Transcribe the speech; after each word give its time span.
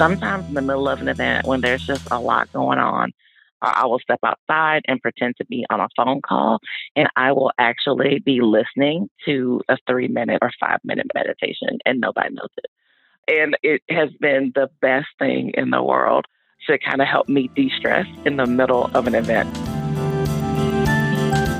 sometimes 0.00 0.48
in 0.48 0.54
the 0.54 0.62
middle 0.62 0.88
of 0.88 1.02
an 1.02 1.08
event 1.08 1.46
when 1.46 1.60
there's 1.60 1.86
just 1.86 2.08
a 2.10 2.18
lot 2.18 2.50
going 2.54 2.78
on, 2.78 3.12
uh, 3.60 3.72
I 3.76 3.84
will 3.84 3.98
step 3.98 4.18
outside 4.24 4.80
and 4.88 4.98
pretend 4.98 5.34
to 5.36 5.44
be 5.44 5.66
on 5.68 5.78
a 5.78 5.88
phone 5.94 6.22
call, 6.22 6.58
and 6.96 7.06
I 7.16 7.32
will 7.32 7.52
actually 7.58 8.18
be 8.24 8.40
listening 8.40 9.10
to 9.26 9.60
a 9.68 9.76
three 9.86 10.08
minute 10.08 10.38
or 10.40 10.50
five 10.58 10.78
minute 10.84 11.06
meditation, 11.14 11.80
and 11.84 12.00
nobody 12.00 12.32
knows 12.32 12.48
it. 12.56 12.70
And 13.28 13.58
it 13.62 13.82
has 13.90 14.08
been 14.18 14.52
the 14.54 14.70
best 14.80 15.08
thing 15.18 15.50
in 15.52 15.68
the 15.68 15.82
world 15.82 16.24
to 16.66 16.78
kind 16.78 17.02
of 17.02 17.06
help 17.06 17.28
me 17.28 17.50
de 17.54 17.70
stress 17.76 18.06
in 18.24 18.38
the 18.38 18.46
middle 18.46 18.90
of 18.94 19.06
an 19.06 19.14
event. 19.14 19.54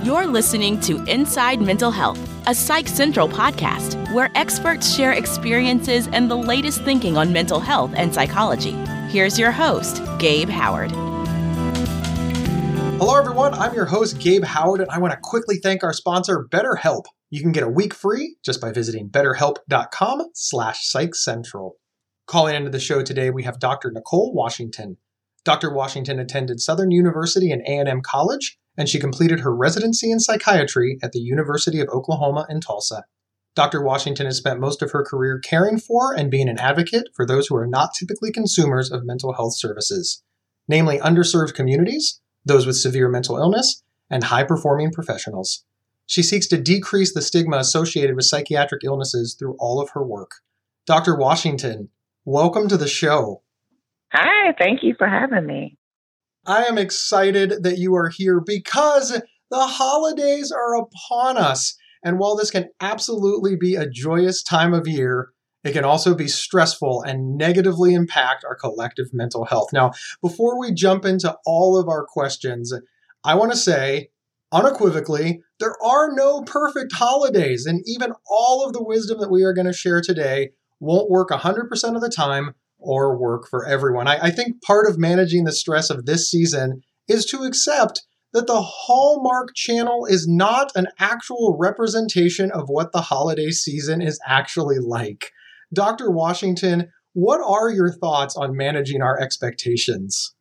You're 0.02 0.26
listening 0.26 0.80
to 0.80 1.04
Inside 1.04 1.60
Mental 1.60 1.90
Health, 1.90 2.18
a 2.46 2.54
Psych 2.54 2.88
Central 2.88 3.28
podcast 3.28 4.12
where 4.12 4.30
experts 4.34 4.94
share 4.94 5.12
experiences 5.12 6.08
and 6.12 6.30
the 6.30 6.36
latest 6.36 6.82
thinking 6.82 7.16
on 7.16 7.32
mental 7.32 7.60
health 7.60 7.92
and 7.94 8.14
psychology. 8.14 8.72
Here's 9.08 9.38
your 9.38 9.50
host, 9.50 10.02
Gabe 10.18 10.48
Howard. 10.48 10.92
Hello, 13.00 13.16
everyone. 13.16 13.54
I'm 13.54 13.74
your 13.74 13.86
host, 13.86 14.18
Gabe 14.18 14.44
Howard, 14.44 14.82
and 14.82 14.90
I 14.90 14.98
want 14.98 15.12
to 15.12 15.18
quickly 15.22 15.56
thank 15.56 15.82
our 15.82 15.92
sponsor, 15.92 16.46
BetterHelp. 16.50 17.04
You 17.30 17.40
can 17.40 17.50
get 17.50 17.62
a 17.62 17.68
week 17.68 17.94
free 17.94 18.36
just 18.44 18.60
by 18.60 18.72
visiting 18.72 19.08
betterhelp.com 19.08 20.20
slash 20.34 20.86
psychcentral. 20.86 21.72
Calling 22.26 22.54
into 22.54 22.70
the 22.70 22.78
show 22.78 23.02
today, 23.02 23.30
we 23.30 23.42
have 23.44 23.58
Dr. 23.58 23.90
Nicole 23.90 24.34
Washington. 24.34 24.98
Dr. 25.44 25.72
Washington 25.72 26.18
attended 26.18 26.60
Southern 26.60 26.90
University 26.90 27.50
and 27.50 27.62
A&M 27.62 28.02
College, 28.02 28.58
and 28.76 28.88
she 28.88 28.98
completed 28.98 29.40
her 29.40 29.54
residency 29.54 30.10
in 30.10 30.20
psychiatry 30.20 30.98
at 31.02 31.12
the 31.12 31.20
University 31.20 31.80
of 31.80 31.88
Oklahoma 31.88 32.46
in 32.48 32.60
Tulsa. 32.60 33.04
Dr. 33.56 33.82
Washington 33.82 34.26
has 34.26 34.36
spent 34.36 34.60
most 34.60 34.80
of 34.80 34.92
her 34.92 35.04
career 35.04 35.38
caring 35.38 35.78
for 35.78 36.14
and 36.14 36.30
being 36.30 36.48
an 36.48 36.58
advocate 36.58 37.08
for 37.14 37.26
those 37.26 37.48
who 37.48 37.56
are 37.56 37.66
not 37.66 37.94
typically 37.98 38.30
consumers 38.30 38.90
of 38.90 39.04
mental 39.04 39.32
health 39.32 39.56
services, 39.56 40.22
namely 40.68 40.98
underserved 40.98 41.54
communities, 41.54 42.20
those 42.44 42.64
with 42.64 42.76
severe 42.76 43.08
mental 43.08 43.36
illness, 43.36 43.82
and 44.08 44.24
high 44.24 44.44
performing 44.44 44.92
professionals. 44.92 45.64
She 46.06 46.22
seeks 46.22 46.46
to 46.48 46.60
decrease 46.60 47.12
the 47.12 47.22
stigma 47.22 47.58
associated 47.58 48.16
with 48.16 48.24
psychiatric 48.24 48.82
illnesses 48.84 49.36
through 49.38 49.56
all 49.58 49.80
of 49.80 49.90
her 49.90 50.04
work. 50.04 50.30
Dr. 50.86 51.16
Washington, 51.16 51.88
welcome 52.24 52.68
to 52.68 52.76
the 52.76 52.88
show. 52.88 53.42
Hi, 54.12 54.52
thank 54.58 54.82
you 54.82 54.94
for 54.96 55.08
having 55.08 55.46
me. 55.46 55.76
I 56.50 56.64
am 56.64 56.78
excited 56.78 57.62
that 57.62 57.78
you 57.78 57.94
are 57.94 58.08
here 58.08 58.40
because 58.44 59.10
the 59.52 59.66
holidays 59.66 60.50
are 60.50 60.74
upon 60.74 61.36
us. 61.36 61.76
And 62.02 62.18
while 62.18 62.34
this 62.34 62.50
can 62.50 62.70
absolutely 62.80 63.54
be 63.54 63.76
a 63.76 63.88
joyous 63.88 64.42
time 64.42 64.74
of 64.74 64.88
year, 64.88 65.28
it 65.62 65.74
can 65.74 65.84
also 65.84 66.12
be 66.12 66.26
stressful 66.26 67.02
and 67.02 67.36
negatively 67.36 67.94
impact 67.94 68.44
our 68.44 68.56
collective 68.56 69.10
mental 69.12 69.44
health. 69.44 69.68
Now, 69.72 69.92
before 70.20 70.58
we 70.58 70.72
jump 70.72 71.04
into 71.04 71.36
all 71.46 71.78
of 71.78 71.88
our 71.88 72.04
questions, 72.04 72.74
I 73.22 73.36
want 73.36 73.52
to 73.52 73.56
say 73.56 74.08
unequivocally, 74.50 75.42
there 75.60 75.76
are 75.80 76.12
no 76.12 76.42
perfect 76.42 76.94
holidays, 76.94 77.64
and 77.64 77.80
even 77.86 78.12
all 78.28 78.66
of 78.66 78.72
the 78.72 78.82
wisdom 78.82 79.20
that 79.20 79.30
we 79.30 79.44
are 79.44 79.52
going 79.52 79.68
to 79.68 79.72
share 79.72 80.00
today 80.00 80.50
won't 80.80 81.10
work 81.10 81.28
100% 81.28 81.94
of 81.94 82.00
the 82.00 82.10
time 82.10 82.56
or 82.80 83.18
work 83.18 83.48
for 83.48 83.66
everyone. 83.66 84.08
I, 84.08 84.26
I 84.26 84.30
think 84.30 84.62
part 84.62 84.88
of 84.88 84.98
managing 84.98 85.44
the 85.44 85.52
stress 85.52 85.90
of 85.90 86.06
this 86.06 86.30
season 86.30 86.82
is 87.08 87.24
to 87.26 87.42
accept 87.42 88.02
that 88.32 88.46
the 88.46 88.62
Hallmark 88.62 89.54
Channel 89.54 90.06
is 90.06 90.26
not 90.28 90.70
an 90.74 90.86
actual 90.98 91.56
representation 91.58 92.50
of 92.52 92.68
what 92.68 92.92
the 92.92 93.02
holiday 93.02 93.50
season 93.50 94.00
is 94.00 94.20
actually 94.26 94.78
like. 94.78 95.30
Dr. 95.72 96.10
Washington, 96.10 96.90
what 97.12 97.40
are 97.44 97.70
your 97.70 97.90
thoughts 97.90 98.36
on 98.36 98.56
managing 98.56 99.02
our 99.02 99.18
expectations? 99.20 100.34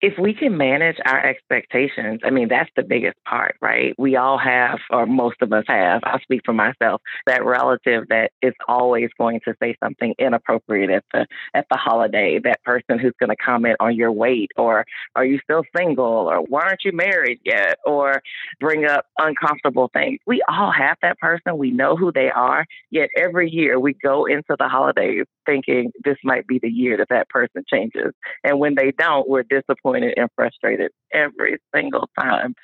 If 0.00 0.18
we 0.18 0.34
can 0.34 0.56
manage 0.56 0.96
our 1.06 1.24
expectations, 1.24 2.20
I 2.24 2.30
mean, 2.30 2.48
that's 2.48 2.70
the 2.76 2.82
biggest 2.82 3.16
part, 3.26 3.56
right? 3.60 3.94
We 3.98 4.16
all 4.16 4.38
have, 4.38 4.78
or 4.90 5.06
most 5.06 5.36
of 5.40 5.52
us 5.52 5.64
have, 5.68 6.02
I'll 6.04 6.20
speak 6.20 6.42
for 6.44 6.52
myself, 6.52 7.00
that 7.26 7.44
relative 7.44 8.08
that 8.08 8.32
is 8.42 8.52
always 8.68 9.10
going 9.18 9.40
to 9.46 9.54
say 9.62 9.76
something 9.82 10.14
inappropriate 10.18 10.90
at 10.90 11.04
the 11.12 11.26
at 11.54 11.66
the 11.70 11.76
holiday, 11.76 12.38
that 12.44 12.62
person 12.64 12.98
who's 12.98 13.14
going 13.18 13.30
to 13.30 13.36
comment 13.36 13.76
on 13.80 13.96
your 13.96 14.12
weight 14.12 14.50
or 14.56 14.84
are 15.14 15.24
you 15.24 15.38
still 15.42 15.62
single 15.76 16.04
or 16.04 16.40
why 16.40 16.62
aren't 16.62 16.84
you 16.84 16.92
married 16.92 17.40
yet 17.44 17.78
or 17.84 18.22
bring 18.60 18.84
up 18.84 19.06
uncomfortable 19.18 19.90
things. 19.92 20.18
We 20.26 20.42
all 20.48 20.72
have 20.72 20.96
that 21.02 21.18
person. 21.18 21.58
We 21.58 21.70
know 21.70 21.96
who 21.96 22.12
they 22.12 22.30
are. 22.30 22.66
Yet 22.90 23.10
every 23.16 23.50
year 23.50 23.78
we 23.78 23.94
go 23.94 24.26
into 24.26 24.56
the 24.58 24.68
holidays 24.68 25.24
thinking 25.46 25.90
this 26.04 26.16
might 26.24 26.46
be 26.46 26.58
the 26.62 26.68
year 26.68 26.96
that 26.96 27.08
that 27.10 27.28
person 27.28 27.62
changes. 27.72 28.12
And 28.42 28.58
when 28.58 28.74
they 28.74 28.92
don't, 28.98 29.28
we're 29.28 29.44
disappointed 29.44 30.14
and 30.16 30.28
frustrated 30.34 30.90
every 31.12 31.58
single 31.74 32.08
time. 32.18 32.54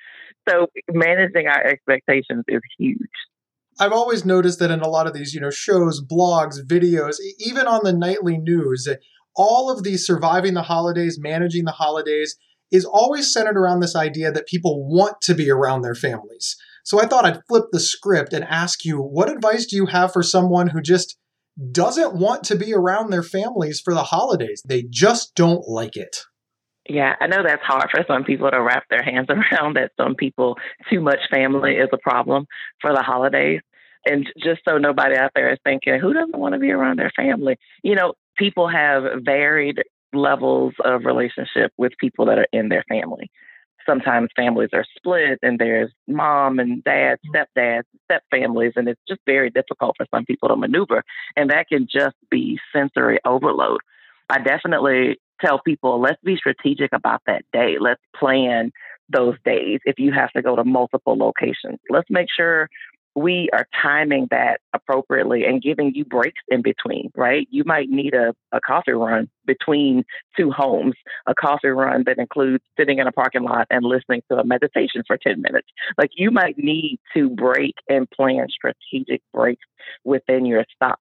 So 0.48 0.66
managing 0.90 1.46
our 1.46 1.62
expectations 1.62 2.44
is 2.48 2.60
huge. 2.78 2.98
I've 3.78 3.92
always 3.92 4.24
noticed 4.24 4.58
that 4.58 4.70
in 4.70 4.80
a 4.80 4.88
lot 4.88 5.06
of 5.06 5.14
these, 5.14 5.34
you 5.34 5.40
know, 5.40 5.50
shows, 5.50 6.04
blogs, 6.04 6.56
videos, 6.66 7.16
even 7.38 7.66
on 7.66 7.80
the 7.84 7.92
nightly 7.92 8.36
news, 8.36 8.88
all 9.36 9.70
of 9.70 9.84
these 9.84 10.06
surviving 10.06 10.54
the 10.54 10.62
holidays, 10.62 11.18
managing 11.20 11.64
the 11.64 11.72
holidays 11.72 12.36
is 12.70 12.84
always 12.84 13.32
centered 13.32 13.56
around 13.56 13.80
this 13.80 13.96
idea 13.96 14.30
that 14.30 14.46
people 14.46 14.86
want 14.88 15.20
to 15.22 15.34
be 15.34 15.50
around 15.50 15.82
their 15.82 15.94
families. 15.94 16.56
So 16.84 17.00
I 17.00 17.06
thought 17.06 17.24
I'd 17.24 17.42
flip 17.48 17.64
the 17.72 17.80
script 17.80 18.32
and 18.32 18.44
ask 18.44 18.84
you, 18.84 18.98
what 18.98 19.30
advice 19.30 19.66
do 19.66 19.76
you 19.76 19.86
have 19.86 20.12
for 20.12 20.22
someone 20.22 20.68
who 20.68 20.80
just 20.80 21.16
doesn't 21.72 22.14
want 22.14 22.44
to 22.44 22.56
be 22.56 22.72
around 22.72 23.10
their 23.10 23.22
families 23.22 23.80
for 23.80 23.94
the 23.94 24.04
holidays? 24.04 24.62
They 24.66 24.82
just 24.82 25.34
don't 25.34 25.66
like 25.68 25.96
it. 25.96 26.24
Yeah, 26.88 27.14
I 27.20 27.26
know 27.26 27.42
that's 27.44 27.62
hard 27.62 27.88
for 27.90 28.04
some 28.08 28.24
people 28.24 28.50
to 28.50 28.60
wrap 28.60 28.84
their 28.90 29.02
hands 29.02 29.28
around 29.52 29.76
that 29.76 29.92
some 29.96 30.14
people, 30.14 30.56
too 30.90 31.00
much 31.00 31.20
family 31.30 31.74
is 31.74 31.88
a 31.92 31.98
problem 31.98 32.46
for 32.80 32.92
the 32.92 33.02
holidays. 33.02 33.60
And 34.06 34.26
just 34.42 34.62
so 34.66 34.78
nobody 34.78 35.16
out 35.16 35.32
there 35.34 35.52
is 35.52 35.58
thinking, 35.62 36.00
who 36.00 36.14
doesn't 36.14 36.38
want 36.38 36.54
to 36.54 36.58
be 36.58 36.70
around 36.70 36.98
their 36.98 37.12
family? 37.14 37.56
You 37.84 37.94
know, 37.94 38.14
people 38.38 38.68
have 38.68 39.02
varied 39.22 39.82
levels 40.12 40.72
of 40.84 41.04
relationship 41.04 41.72
with 41.76 41.92
people 42.00 42.26
that 42.26 42.38
are 42.38 42.48
in 42.52 42.70
their 42.70 42.84
family. 42.88 43.30
Sometimes 43.90 44.28
families 44.36 44.68
are 44.72 44.84
split 44.96 45.40
and 45.42 45.58
there's 45.58 45.90
mom 46.06 46.60
and 46.60 46.84
dad, 46.84 47.18
mm-hmm. 47.26 47.36
stepdad, 47.36 47.82
step 48.04 48.22
families, 48.30 48.74
and 48.76 48.88
it's 48.88 49.00
just 49.08 49.20
very 49.26 49.50
difficult 49.50 49.96
for 49.96 50.06
some 50.14 50.24
people 50.24 50.48
to 50.48 50.54
maneuver. 50.56 51.02
And 51.36 51.50
that 51.50 51.66
can 51.68 51.88
just 51.90 52.14
be 52.30 52.60
sensory 52.72 53.18
overload. 53.24 53.80
I 54.28 54.38
definitely 54.38 55.18
tell 55.40 55.60
people 55.60 56.00
let's 56.00 56.22
be 56.22 56.36
strategic 56.36 56.92
about 56.92 57.22
that 57.26 57.42
day. 57.52 57.78
Let's 57.80 58.02
plan 58.14 58.70
those 59.08 59.34
days 59.44 59.80
if 59.84 59.98
you 59.98 60.12
have 60.12 60.30
to 60.32 60.42
go 60.42 60.54
to 60.54 60.62
multiple 60.62 61.16
locations. 61.18 61.80
Let's 61.88 62.08
make 62.10 62.28
sure 62.34 62.68
we 63.14 63.48
are 63.52 63.66
timing 63.82 64.28
that 64.30 64.60
appropriately 64.72 65.44
and 65.44 65.62
giving 65.62 65.92
you 65.94 66.04
breaks 66.04 66.40
in 66.48 66.62
between, 66.62 67.10
right? 67.16 67.46
You 67.50 67.64
might 67.64 67.88
need 67.90 68.14
a, 68.14 68.34
a 68.52 68.60
coffee 68.60 68.92
run 68.92 69.28
between 69.46 70.04
two 70.36 70.50
homes, 70.50 70.94
a 71.26 71.34
coffee 71.34 71.68
run 71.68 72.04
that 72.06 72.18
includes 72.18 72.62
sitting 72.78 72.98
in 72.98 73.06
a 73.06 73.12
parking 73.12 73.42
lot 73.42 73.66
and 73.70 73.84
listening 73.84 74.22
to 74.30 74.38
a 74.38 74.44
meditation 74.44 75.02
for 75.06 75.16
10 75.16 75.42
minutes. 75.42 75.68
Like 75.98 76.10
you 76.14 76.30
might 76.30 76.56
need 76.56 77.00
to 77.14 77.28
break 77.30 77.74
and 77.88 78.08
plan 78.10 78.46
strategic 78.48 79.22
breaks 79.34 79.66
within 80.04 80.46
your 80.46 80.64
stop. 80.74 81.00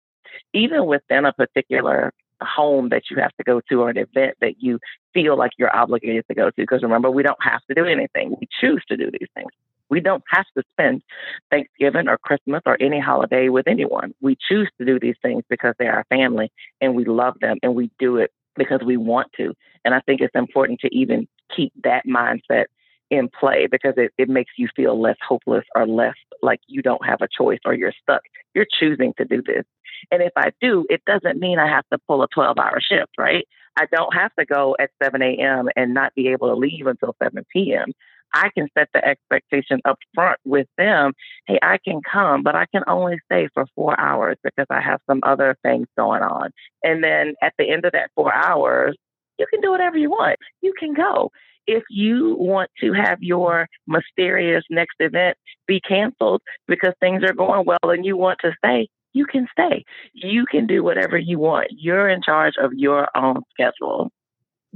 Even 0.54 0.86
within 0.86 1.26
a 1.26 1.34
particular 1.34 2.12
home 2.42 2.90
that 2.90 3.04
you 3.12 3.18
have 3.18 3.36
to 3.38 3.44
go 3.44 3.62
to 3.70 3.82
or 3.82 3.90
an 3.90 3.98
event 3.98 4.38
that 4.42 4.56
you 4.60 4.80
feel 5.14 5.38
like 5.38 5.52
you're 5.58 5.76
obligated 5.76 6.26
to 6.28 6.34
go 6.34 6.50
to. 6.50 6.56
Because 6.56 6.82
remember, 6.82 7.12
we 7.12 7.24
don't 7.24 7.42
have 7.42 7.62
to 7.66 7.74
do 7.74 7.86
anything. 7.86 8.36
We 8.40 8.48
choose 8.60 8.84
to 8.88 8.98
do 8.98 9.12
these 9.12 9.30
things. 9.36 9.52
We 9.90 10.00
don't 10.00 10.24
have 10.30 10.46
to 10.58 10.64
spend 10.72 11.02
Thanksgiving 11.50 12.08
or 12.08 12.18
Christmas 12.18 12.62
or 12.66 12.78
any 12.82 13.00
holiday 13.00 13.50
with 13.50 13.68
anyone. 13.68 14.14
We 14.22 14.38
choose 14.48 14.70
to 14.78 14.86
do 14.86 15.00
these 15.00 15.16
things 15.22 15.44
because 15.50 15.76
they're 15.80 15.96
our 15.96 16.06
family 16.10 16.52
and 16.82 16.96
we 16.96 17.06
love 17.06 17.36
them 17.42 17.58
and 17.64 17.76
we 17.76 17.92
do 18.00 18.18
it 18.18 18.32
because 18.56 18.82
we 18.86 18.98
want 18.98 19.32
to. 19.38 19.54
And 19.86 19.96
I 19.96 20.02
think 20.02 20.22
it's 20.22 20.36
important 20.36 20.80
to 20.82 20.96
even 20.96 21.28
keep 21.56 21.74
that 21.84 22.04
mindset 22.06 22.66
in 23.10 23.30
play 23.40 23.68
because 23.70 23.94
it, 23.98 24.12
it 24.18 24.30
makes 24.30 24.52
you 24.58 24.68
feel 24.76 25.00
less 25.00 25.18
hopeless 25.28 25.66
or 25.76 25.88
less 25.88 26.16
like 26.42 26.60
you 26.68 26.82
don't 26.82 27.06
have 27.06 27.22
a 27.22 27.28
choice 27.28 27.60
or 27.66 27.74
you're 27.74 27.94
stuck. 28.02 28.22
You're 28.54 28.68
choosing 28.80 29.14
to 29.18 29.26
do 29.26 29.42
this. 29.42 29.66
And 30.12 30.22
if 30.22 30.32
I 30.36 30.52
do, 30.62 30.86
it 30.90 31.02
doesn't 31.06 31.40
mean 31.40 31.60
I 31.60 31.68
have 31.68 31.86
to 31.92 32.00
pull 32.08 32.22
a 32.22 32.28
12 32.28 32.58
hour 32.58 32.80
shift, 32.80 33.12
right? 33.18 33.48
I 33.78 33.86
don't 33.92 34.14
have 34.14 34.32
to 34.38 34.46
go 34.46 34.76
at 34.80 34.92
7 35.02 35.22
a.m. 35.22 35.70
and 35.76 35.94
not 35.94 36.14
be 36.16 36.28
able 36.30 36.50
to 36.50 36.56
leave 36.56 36.88
until 36.88 37.16
7 37.22 37.46
p.m. 37.52 37.94
I 38.34 38.50
can 38.56 38.68
set 38.78 38.90
the 38.94 39.04
expectation 39.06 39.80
up 39.86 39.98
front 40.14 40.38
with 40.46 40.68
them. 40.78 41.14
Hey, 41.48 41.60
I 41.62 41.78
can 41.84 42.02
come, 42.10 42.44
but 42.44 42.56
I 42.56 42.66
can 42.72 42.84
only 42.88 43.18
stay 43.26 43.48
for 43.54 43.66
four 43.76 44.00
hours 44.00 44.38
because 44.44 44.68
I 44.70 44.82
have 44.82 45.00
some 45.10 45.22
other 45.24 45.56
things 45.64 45.88
going 45.98 46.22
on. 46.22 46.52
And 46.84 47.04
then 47.04 47.36
at 47.42 47.54
the 47.58 47.70
end 47.70 47.86
of 47.86 47.94
that 47.94 48.12
four 48.16 48.34
hours, 48.34 48.96
you 49.38 49.46
can 49.52 49.62
do 49.62 49.72
whatever 49.72 49.98
you 49.98 50.10
want. 50.10 50.38
You 50.62 50.74
can 50.78 50.94
go. 50.94 51.32
If 51.68 51.84
you 51.90 52.36
want 52.40 52.72
to 52.82 52.94
have 52.94 53.20
your 53.22 53.68
mysterious 53.88 54.64
next 54.70 54.96
event 55.00 55.38
be 55.68 55.80
canceled 55.80 56.42
because 56.68 56.94
things 57.00 57.24
are 57.24 57.34
going 57.34 57.66
well 57.66 57.92
and 57.92 58.06
you 58.06 58.18
want 58.18 58.40
to 58.42 58.52
stay, 58.58 58.90
you 59.14 59.26
can 59.26 59.48
stay. 59.52 59.84
You 60.14 60.46
can 60.46 60.68
do 60.68 60.84
whatever 60.84 61.18
you 61.18 61.40
want. 61.40 61.68
You're 61.72 62.10
in 62.10 62.22
charge 62.22 62.56
of 62.60 62.74
your 62.74 63.08
own 63.16 63.42
schedule. 63.52 64.12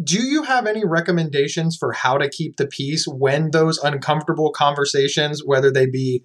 Do 0.02 0.22
you 0.22 0.44
have 0.44 0.66
any 0.66 0.84
recommendations 0.86 1.78
for 1.80 1.92
how 1.92 2.18
to 2.18 2.30
keep 2.30 2.58
the 2.58 2.66
peace 2.66 3.06
when 3.08 3.52
those 3.52 3.78
uncomfortable 3.78 4.52
conversations, 4.52 5.44
whether 5.46 5.72
they 5.72 5.86
be 5.86 6.24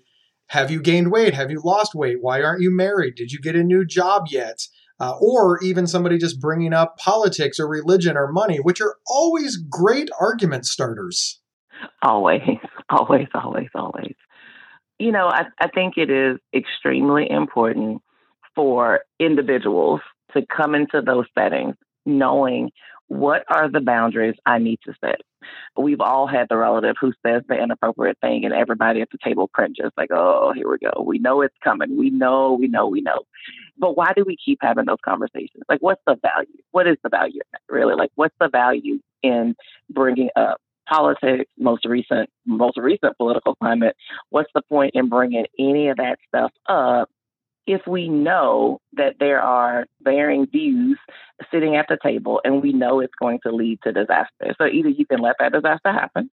have 0.48 0.70
you 0.70 0.80
gained 0.80 1.12
weight? 1.12 1.34
Have 1.34 1.50
you 1.50 1.60
lost 1.62 1.94
weight? 1.94 2.16
Why 2.20 2.42
aren't 2.42 2.62
you 2.62 2.74
married? 2.74 3.16
Did 3.16 3.32
you 3.32 3.38
get 3.38 3.54
a 3.54 3.62
new 3.62 3.84
job 3.84 4.24
yet? 4.30 4.66
Uh, 4.98 5.14
or 5.20 5.62
even 5.62 5.86
somebody 5.86 6.16
just 6.16 6.40
bringing 6.40 6.72
up 6.72 6.96
politics 6.96 7.60
or 7.60 7.68
religion 7.68 8.16
or 8.16 8.32
money, 8.32 8.56
which 8.56 8.80
are 8.80 8.96
always 9.06 9.56
great 9.56 10.08
argument 10.18 10.64
starters. 10.64 11.40
Always, 12.02 12.40
always, 12.90 13.28
always, 13.34 13.68
always. 13.74 14.14
You 14.98 15.12
know, 15.12 15.26
I, 15.28 15.44
I 15.60 15.68
think 15.68 15.94
it 15.96 16.10
is 16.10 16.38
extremely 16.54 17.30
important 17.30 18.02
for 18.56 19.00
individuals 19.20 20.00
to 20.32 20.42
come 20.44 20.74
into 20.74 21.00
those 21.00 21.26
settings 21.38 21.76
knowing 22.04 22.70
what 23.08 23.44
are 23.48 23.70
the 23.70 23.80
boundaries 23.80 24.36
I 24.46 24.58
need 24.58 24.78
to 24.84 24.94
set? 25.00 25.20
We've 25.76 26.00
all 26.00 26.26
had 26.26 26.46
the 26.48 26.56
relative 26.56 26.96
who 27.00 27.12
says 27.26 27.42
the 27.48 27.60
inappropriate 27.60 28.18
thing, 28.20 28.44
and 28.44 28.52
everybody 28.52 29.00
at 29.00 29.08
the 29.10 29.18
table 29.22 29.48
cringes, 29.48 29.90
like, 29.96 30.10
oh, 30.12 30.52
here 30.54 30.70
we 30.70 30.78
go. 30.78 31.02
We 31.02 31.18
know 31.18 31.40
it's 31.40 31.54
coming. 31.64 31.96
We 31.98 32.10
know, 32.10 32.52
we 32.52 32.68
know, 32.68 32.86
we 32.86 33.00
know. 33.00 33.20
But 33.78 33.96
why 33.96 34.12
do 34.14 34.24
we 34.26 34.36
keep 34.42 34.58
having 34.60 34.84
those 34.86 34.98
conversations? 35.04 35.64
Like, 35.68 35.80
what's 35.80 36.02
the 36.06 36.16
value? 36.20 36.62
What 36.72 36.86
is 36.86 36.96
the 37.02 37.08
value, 37.08 37.40
really? 37.68 37.94
Like, 37.94 38.10
what's 38.14 38.34
the 38.40 38.48
value 38.48 39.00
in 39.22 39.54
bringing 39.90 40.28
up 40.36 40.58
politics, 40.88 41.50
most 41.58 41.84
recent, 41.86 42.28
most 42.46 42.76
recent 42.76 43.16
political 43.16 43.54
climate? 43.54 43.96
What's 44.30 44.50
the 44.54 44.62
point 44.62 44.92
in 44.94 45.08
bringing 45.08 45.46
any 45.58 45.88
of 45.88 45.96
that 45.98 46.18
stuff 46.28 46.52
up 46.68 47.08
if 47.68 47.86
we 47.86 48.08
know 48.08 48.80
that 48.94 49.16
there 49.20 49.42
are 49.42 49.84
varying 50.00 50.46
views 50.46 50.98
sitting 51.52 51.76
at 51.76 51.86
the 51.88 51.98
table 52.02 52.40
and 52.42 52.62
we 52.62 52.72
know 52.72 53.00
it's 53.00 53.14
going 53.20 53.38
to 53.44 53.52
lead 53.52 53.78
to 53.84 53.92
disaster. 53.92 54.54
So 54.56 54.66
either 54.66 54.88
you 54.88 55.04
can 55.04 55.20
let 55.20 55.36
that 55.38 55.52
disaster 55.52 55.92
happen 55.92 56.30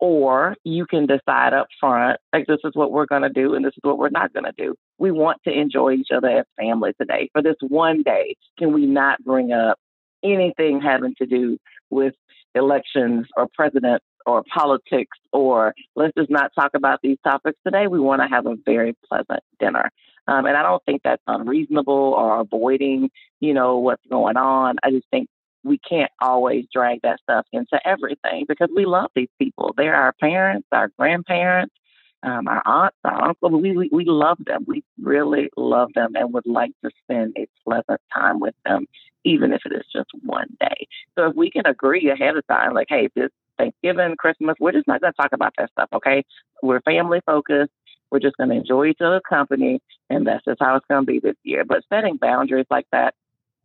or 0.00 0.56
you 0.64 0.84
can 0.84 1.06
decide 1.06 1.54
up 1.54 1.68
front, 1.78 2.18
like, 2.32 2.48
this 2.48 2.58
is 2.64 2.74
what 2.74 2.90
we're 2.90 3.06
going 3.06 3.22
to 3.22 3.30
do 3.30 3.54
and 3.54 3.64
this 3.64 3.74
is 3.74 3.82
what 3.82 3.96
we're 3.96 4.10
not 4.10 4.32
going 4.32 4.44
to 4.44 4.52
do. 4.58 4.74
We 4.98 5.12
want 5.12 5.40
to 5.44 5.52
enjoy 5.52 5.92
each 5.92 6.10
other 6.14 6.28
as 6.28 6.44
family 6.58 6.92
today. 7.00 7.30
For 7.32 7.42
this 7.42 7.56
one 7.60 8.02
day, 8.02 8.34
can 8.58 8.72
we 8.72 8.86
not 8.86 9.22
bring 9.24 9.52
up 9.52 9.78
anything 10.24 10.80
having 10.80 11.14
to 11.18 11.26
do 11.26 11.58
with 11.90 12.14
elections 12.56 13.26
or 13.36 13.48
presidents 13.54 14.04
or 14.26 14.42
politics 14.52 15.16
or 15.32 15.74
let's 15.94 16.12
just 16.16 16.30
not 16.30 16.50
talk 16.54 16.72
about 16.74 17.00
these 17.02 17.18
topics 17.22 17.58
today. 17.64 17.86
We 17.86 18.00
want 18.00 18.22
to 18.22 18.28
have 18.28 18.46
a 18.46 18.56
very 18.64 18.96
pleasant 19.08 19.42
dinner. 19.60 19.90
Um, 20.28 20.46
and 20.46 20.56
I 20.56 20.62
don't 20.62 20.84
think 20.84 21.02
that's 21.04 21.22
unreasonable 21.28 21.94
or 21.94 22.40
avoiding, 22.40 23.10
you 23.40 23.54
know, 23.54 23.78
what's 23.78 24.02
going 24.10 24.36
on. 24.36 24.76
I 24.82 24.90
just 24.90 25.06
think 25.10 25.28
we 25.62 25.78
can't 25.78 26.10
always 26.20 26.64
drag 26.72 27.02
that 27.02 27.20
stuff 27.22 27.46
into 27.52 27.78
everything 27.86 28.44
because 28.48 28.68
we 28.74 28.86
love 28.86 29.10
these 29.14 29.28
people. 29.38 29.74
They're 29.76 29.94
our 29.94 30.12
parents, 30.20 30.66
our 30.72 30.90
grandparents, 30.98 31.74
um, 32.22 32.48
our 32.48 32.62
aunts, 32.64 32.96
our 33.04 33.28
uncles. 33.28 33.62
We, 33.62 33.76
we, 33.76 33.88
we 33.92 34.04
love 34.04 34.38
them. 34.44 34.64
We 34.66 34.82
really 35.00 35.48
love 35.56 35.90
them 35.94 36.12
and 36.14 36.32
would 36.32 36.46
like 36.46 36.72
to 36.84 36.90
spend 37.04 37.36
a 37.36 37.46
pleasant 37.64 38.00
time 38.12 38.40
with 38.40 38.54
them, 38.64 38.86
even 39.26 39.52
if 39.52 39.60
it 39.66 39.72
is 39.72 39.84
just 39.92 40.08
one 40.22 40.56
day. 40.60 40.86
So 41.16 41.28
if 41.28 41.36
we 41.36 41.50
can 41.50 41.66
agree 41.66 42.08
ahead 42.10 42.36
of 42.36 42.46
time, 42.46 42.72
like, 42.74 42.86
hey, 42.88 43.08
this 43.16 43.30
Thanksgiving, 43.58 44.14
Christmas, 44.16 44.54
we're 44.60 44.72
just 44.72 44.86
not 44.86 45.00
going 45.00 45.12
to 45.12 45.20
talk 45.20 45.32
about 45.32 45.52
that 45.58 45.70
stuff, 45.72 45.88
okay? 45.92 46.24
We're 46.62 46.80
family 46.82 47.20
focused. 47.26 47.72
We're 48.10 48.20
just 48.20 48.36
going 48.36 48.50
to 48.50 48.56
enjoy 48.56 48.86
each 48.86 49.00
other's 49.00 49.22
company, 49.28 49.80
and 50.08 50.24
that's 50.24 50.44
just 50.44 50.60
how 50.60 50.76
it's 50.76 50.86
going 50.88 51.02
to 51.02 51.06
be 51.06 51.18
this 51.18 51.34
year. 51.42 51.64
But 51.64 51.82
setting 51.92 52.18
boundaries 52.18 52.66
like 52.70 52.86
that, 52.92 53.14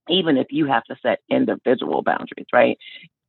even 0.10 0.36
if 0.38 0.48
you 0.50 0.66
have 0.66 0.84
to 0.86 0.96
set 1.04 1.20
individual 1.30 2.02
boundaries, 2.02 2.48
right? 2.52 2.78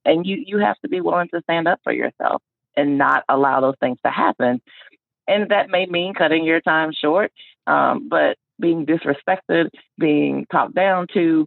And 0.06 0.26
you 0.26 0.42
you 0.44 0.58
have 0.58 0.78
to 0.80 0.88
be 0.88 1.02
willing 1.02 1.28
to 1.34 1.42
stand 1.42 1.68
up 1.68 1.80
for 1.84 1.92
yourself 1.92 2.42
and 2.76 2.96
not 2.96 3.24
allow 3.28 3.60
those 3.60 3.76
things 3.78 3.98
to 4.06 4.10
happen. 4.10 4.62
And 5.28 5.50
that 5.50 5.68
may 5.68 5.84
mean 5.84 6.14
cutting 6.14 6.44
your 6.44 6.62
time 6.62 6.92
short, 6.98 7.30
um, 7.66 8.08
but 8.08 8.38
being 8.58 8.86
disrespected, 8.86 9.68
being 9.98 10.46
talked 10.50 10.74
down 10.74 11.08
to, 11.12 11.46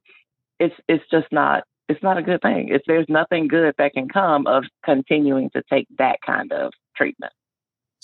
it's 0.59 0.75
it's 0.87 1.03
just 1.11 1.27
not 1.31 1.63
it's 1.87 2.01
not 2.01 2.17
a 2.17 2.23
good 2.23 2.41
thing. 2.41 2.69
It's 2.71 2.83
there's 2.87 3.05
nothing 3.09 3.47
good 3.47 3.75
that 3.77 3.93
can 3.93 4.07
come 4.09 4.47
of 4.47 4.63
continuing 4.83 5.49
to 5.51 5.63
take 5.69 5.87
that 5.97 6.17
kind 6.25 6.51
of 6.51 6.71
treatment 6.95 7.33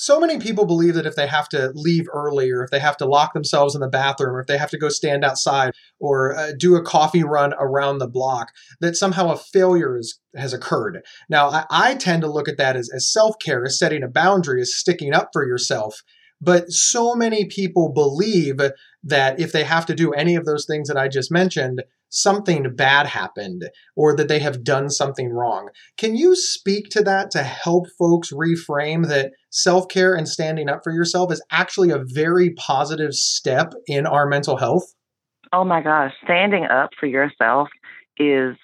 so 0.01 0.19
many 0.19 0.39
people 0.39 0.65
believe 0.65 0.95
that 0.95 1.06
if 1.06 1.15
they 1.15 1.27
have 1.27 1.48
to 1.50 1.71
leave 1.75 2.07
early 2.12 2.50
or 2.50 2.63
if 2.63 2.71
they 2.71 2.80
have 2.80 2.98
to 2.98 3.06
lock 3.06 3.33
themselves 3.33 3.75
in 3.75 3.81
the 3.81 3.88
bathroom 3.88 4.36
or 4.36 4.39
if 4.39 4.48
they 4.48 4.57
have 4.57 4.71
to 4.71 4.77
go 4.80 4.89
stand 4.89 5.24
outside 5.24 5.74
or 6.00 6.36
uh, 6.36 6.53
do 6.57 6.75
a 6.75 6.81
coffee 6.81 7.24
run 7.24 7.53
around 7.59 8.00
the 8.00 8.07
block 8.07 8.50
that 8.80 8.95
somehow 8.95 9.31
a 9.31 9.38
failure 9.38 9.95
is, 9.95 10.19
has 10.36 10.54
occurred 10.54 11.06
now 11.30 11.50
I, 11.50 11.65
I 11.69 11.95
tend 11.95 12.24
to 12.24 12.31
look 12.31 12.50
at 12.50 12.57
that 12.57 12.75
as, 12.75 12.89
as 12.92 13.12
self-care 13.12 13.63
as 13.63 13.77
setting 13.77 14.01
a 14.01 14.07
boundary 14.07 14.62
as 14.62 14.75
sticking 14.75 15.13
up 15.13 15.30
for 15.31 15.45
yourself 15.45 16.01
but 16.42 16.72
so 16.72 17.16
many 17.16 17.46
people 17.46 17.94
believe 17.94 18.60
that 19.04 19.40
if 19.40 19.52
they 19.52 19.64
have 19.64 19.86
to 19.86 19.96
do 19.96 20.12
any 20.14 20.36
of 20.36 20.46
those 20.46 20.66
things 20.66 20.88
that 20.88 20.98
i 20.98 21.08
just 21.08 21.32
mentioned 21.32 21.82
something 22.12 22.76
bad 22.76 23.08
happened 23.08 23.70
or 23.96 24.16
that 24.16 24.28
they 24.28 24.40
have 24.40 24.64
done 24.64 24.90
something 24.90 25.30
wrong. 25.30 25.70
Can 25.98 26.16
you 26.16 26.36
speak 26.36 26.90
to 26.90 27.02
that 27.04 27.32
to 27.32 27.42
help 27.42 27.88
folks 27.98 28.32
reframe 28.32 29.08
that 29.08 29.32
self 29.50 29.88
care 29.88 30.14
and 30.14 30.28
standing 30.28 30.70
up 30.70 30.82
for 30.84 30.92
yourself 30.92 31.32
is 31.32 31.44
actually 31.52 31.90
a 31.90 32.04
very 32.04 32.52
positive 32.52 33.14
step 33.14 33.74
in 33.88 34.06
our 34.06 34.28
mental 34.28 34.58
health? 34.58 34.94
Oh 35.54 35.64
my 35.64 35.82
gosh, 35.82 36.12
standing 36.24 36.66
up 36.66 36.92
for 37.00 37.08
yourself 37.08 37.70
is 38.18 38.56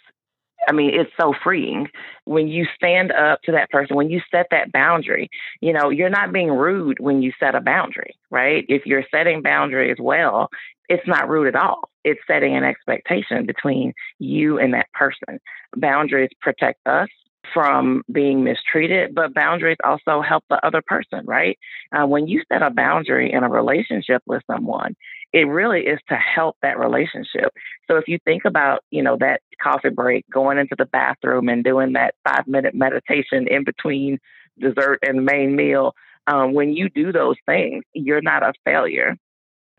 I 0.67 0.73
mean, 0.73 0.91
it's 0.93 1.11
so 1.19 1.33
freeing 1.43 1.87
when 2.25 2.47
you 2.47 2.65
stand 2.75 3.11
up 3.11 3.41
to 3.43 3.53
that 3.53 3.69
person, 3.69 3.95
when 3.95 4.09
you 4.09 4.21
set 4.29 4.47
that 4.51 4.71
boundary. 4.71 5.29
You 5.61 5.73
know, 5.73 5.89
you're 5.89 6.09
not 6.09 6.33
being 6.33 6.51
rude 6.51 6.99
when 6.99 7.21
you 7.21 7.31
set 7.39 7.55
a 7.55 7.61
boundary, 7.61 8.15
right? 8.29 8.65
If 8.67 8.85
you're 8.85 9.05
setting 9.09 9.41
boundaries 9.41 9.97
well, 9.99 10.49
it's 10.89 11.07
not 11.07 11.29
rude 11.29 11.47
at 11.47 11.55
all. 11.55 11.89
It's 12.03 12.19
setting 12.27 12.55
an 12.55 12.63
expectation 12.63 13.45
between 13.45 13.93
you 14.19 14.59
and 14.59 14.73
that 14.73 14.91
person. 14.93 15.39
Boundaries 15.75 16.29
protect 16.41 16.79
us 16.85 17.09
from 17.53 18.03
being 18.11 18.43
mistreated, 18.43 19.15
but 19.15 19.33
boundaries 19.33 19.77
also 19.83 20.21
help 20.21 20.43
the 20.49 20.65
other 20.65 20.81
person, 20.85 21.25
right? 21.25 21.57
Uh, 21.91 22.05
when 22.05 22.27
you 22.27 22.41
set 22.51 22.61
a 22.61 22.69
boundary 22.69 23.31
in 23.31 23.43
a 23.43 23.49
relationship 23.49 24.21
with 24.25 24.41
someone, 24.47 24.95
it 25.33 25.47
really 25.47 25.81
is 25.81 25.99
to 26.09 26.15
help 26.15 26.55
that 26.61 26.79
relationship. 26.79 27.51
So 27.87 27.97
if 27.97 28.07
you 28.07 28.17
think 28.23 28.45
about, 28.45 28.83
you 28.91 29.03
know, 29.03 29.17
that 29.19 29.41
coffee 29.61 29.89
break, 29.89 30.25
going 30.31 30.57
into 30.57 30.75
the 30.77 30.85
bathroom 30.85 31.49
and 31.49 31.63
doing 31.63 31.93
that 31.93 32.15
five 32.27 32.47
minute 32.47 32.73
meditation 32.73 33.47
in 33.47 33.63
between 33.63 34.19
dessert 34.59 34.99
and 35.01 35.25
main 35.25 35.55
meal, 35.55 35.93
um, 36.27 36.53
when 36.53 36.73
you 36.73 36.89
do 36.89 37.11
those 37.11 37.35
things, 37.45 37.83
you're 37.93 38.21
not 38.21 38.43
a 38.43 38.53
failure. 38.65 39.15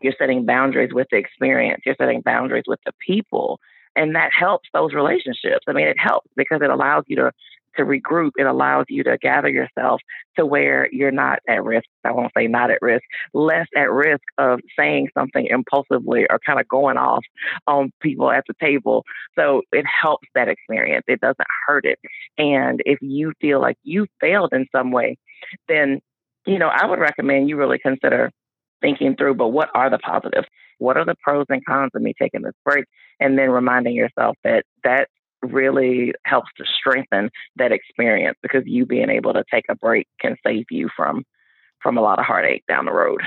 You're 0.01 0.13
setting 0.17 0.45
boundaries 0.45 0.93
with 0.93 1.07
the 1.11 1.17
experience. 1.17 1.81
You're 1.85 1.95
setting 1.99 2.21
boundaries 2.21 2.63
with 2.67 2.79
the 2.85 2.93
people. 3.05 3.59
And 3.95 4.15
that 4.15 4.31
helps 4.31 4.69
those 4.73 4.93
relationships. 4.93 5.65
I 5.67 5.73
mean, 5.73 5.87
it 5.87 5.99
helps 5.99 6.29
because 6.37 6.61
it 6.61 6.69
allows 6.69 7.03
you 7.07 7.17
to 7.17 7.31
to 7.77 7.83
regroup. 7.83 8.31
It 8.37 8.45
allows 8.45 8.85
you 8.89 9.03
to 9.03 9.17
gather 9.17 9.49
yourself 9.49 10.01
to 10.37 10.45
where 10.45 10.89
you're 10.91 11.11
not 11.11 11.39
at 11.47 11.63
risk. 11.63 11.85
I 12.03 12.11
won't 12.11 12.31
say 12.37 12.47
not 12.47 12.71
at 12.71 12.81
risk, 12.81 13.03
less 13.33 13.67
at 13.75 13.91
risk 13.91 14.21
of 14.37 14.59
saying 14.77 15.09
something 15.17 15.47
impulsively 15.47 16.25
or 16.29 16.39
kind 16.45 16.59
of 16.59 16.67
going 16.67 16.97
off 16.97 17.23
on 17.67 17.91
people 18.01 18.31
at 18.31 18.43
the 18.47 18.55
table. 18.59 19.03
So 19.37 19.61
it 19.71 19.85
helps 19.85 20.27
that 20.35 20.47
experience. 20.47 21.05
It 21.07 21.21
doesn't 21.21 21.47
hurt 21.67 21.85
it. 21.85 21.99
And 22.37 22.81
if 22.85 22.99
you 23.01 23.33
feel 23.41 23.59
like 23.59 23.77
you 23.83 24.07
failed 24.19 24.53
in 24.53 24.67
some 24.73 24.91
way, 24.91 25.17
then, 25.67 25.99
you 26.45 26.59
know, 26.59 26.67
I 26.67 26.85
would 26.85 26.99
recommend 26.99 27.49
you 27.49 27.57
really 27.57 27.79
consider 27.79 28.31
thinking 28.81 29.15
through, 29.15 29.35
but 29.35 29.49
what 29.49 29.69
are 29.73 29.89
the 29.89 29.99
positives? 29.99 30.47
What 30.77 30.97
are 30.97 31.05
the 31.05 31.15
pros 31.21 31.45
and 31.49 31.63
cons 31.65 31.91
of 31.93 32.01
me 32.01 32.13
taking 32.19 32.41
this 32.41 32.53
break? 32.63 32.85
And 33.19 33.37
then 33.37 33.49
reminding 33.49 33.95
yourself 33.95 34.37
that 34.43 34.63
that 34.83 35.09
really 35.41 36.13
helps 36.25 36.49
to 36.57 36.65
strengthen 36.65 37.29
that 37.55 37.71
experience 37.71 38.37
because 38.41 38.63
you 38.65 38.85
being 38.85 39.09
able 39.09 39.33
to 39.33 39.43
take 39.51 39.65
a 39.69 39.75
break 39.75 40.07
can 40.19 40.35
save 40.45 40.65
you 40.69 40.89
from 40.95 41.23
from 41.81 41.97
a 41.97 42.01
lot 42.01 42.19
of 42.19 42.25
heartache 42.25 42.63
down 42.67 42.85
the 42.85 42.91
road. 42.91 43.21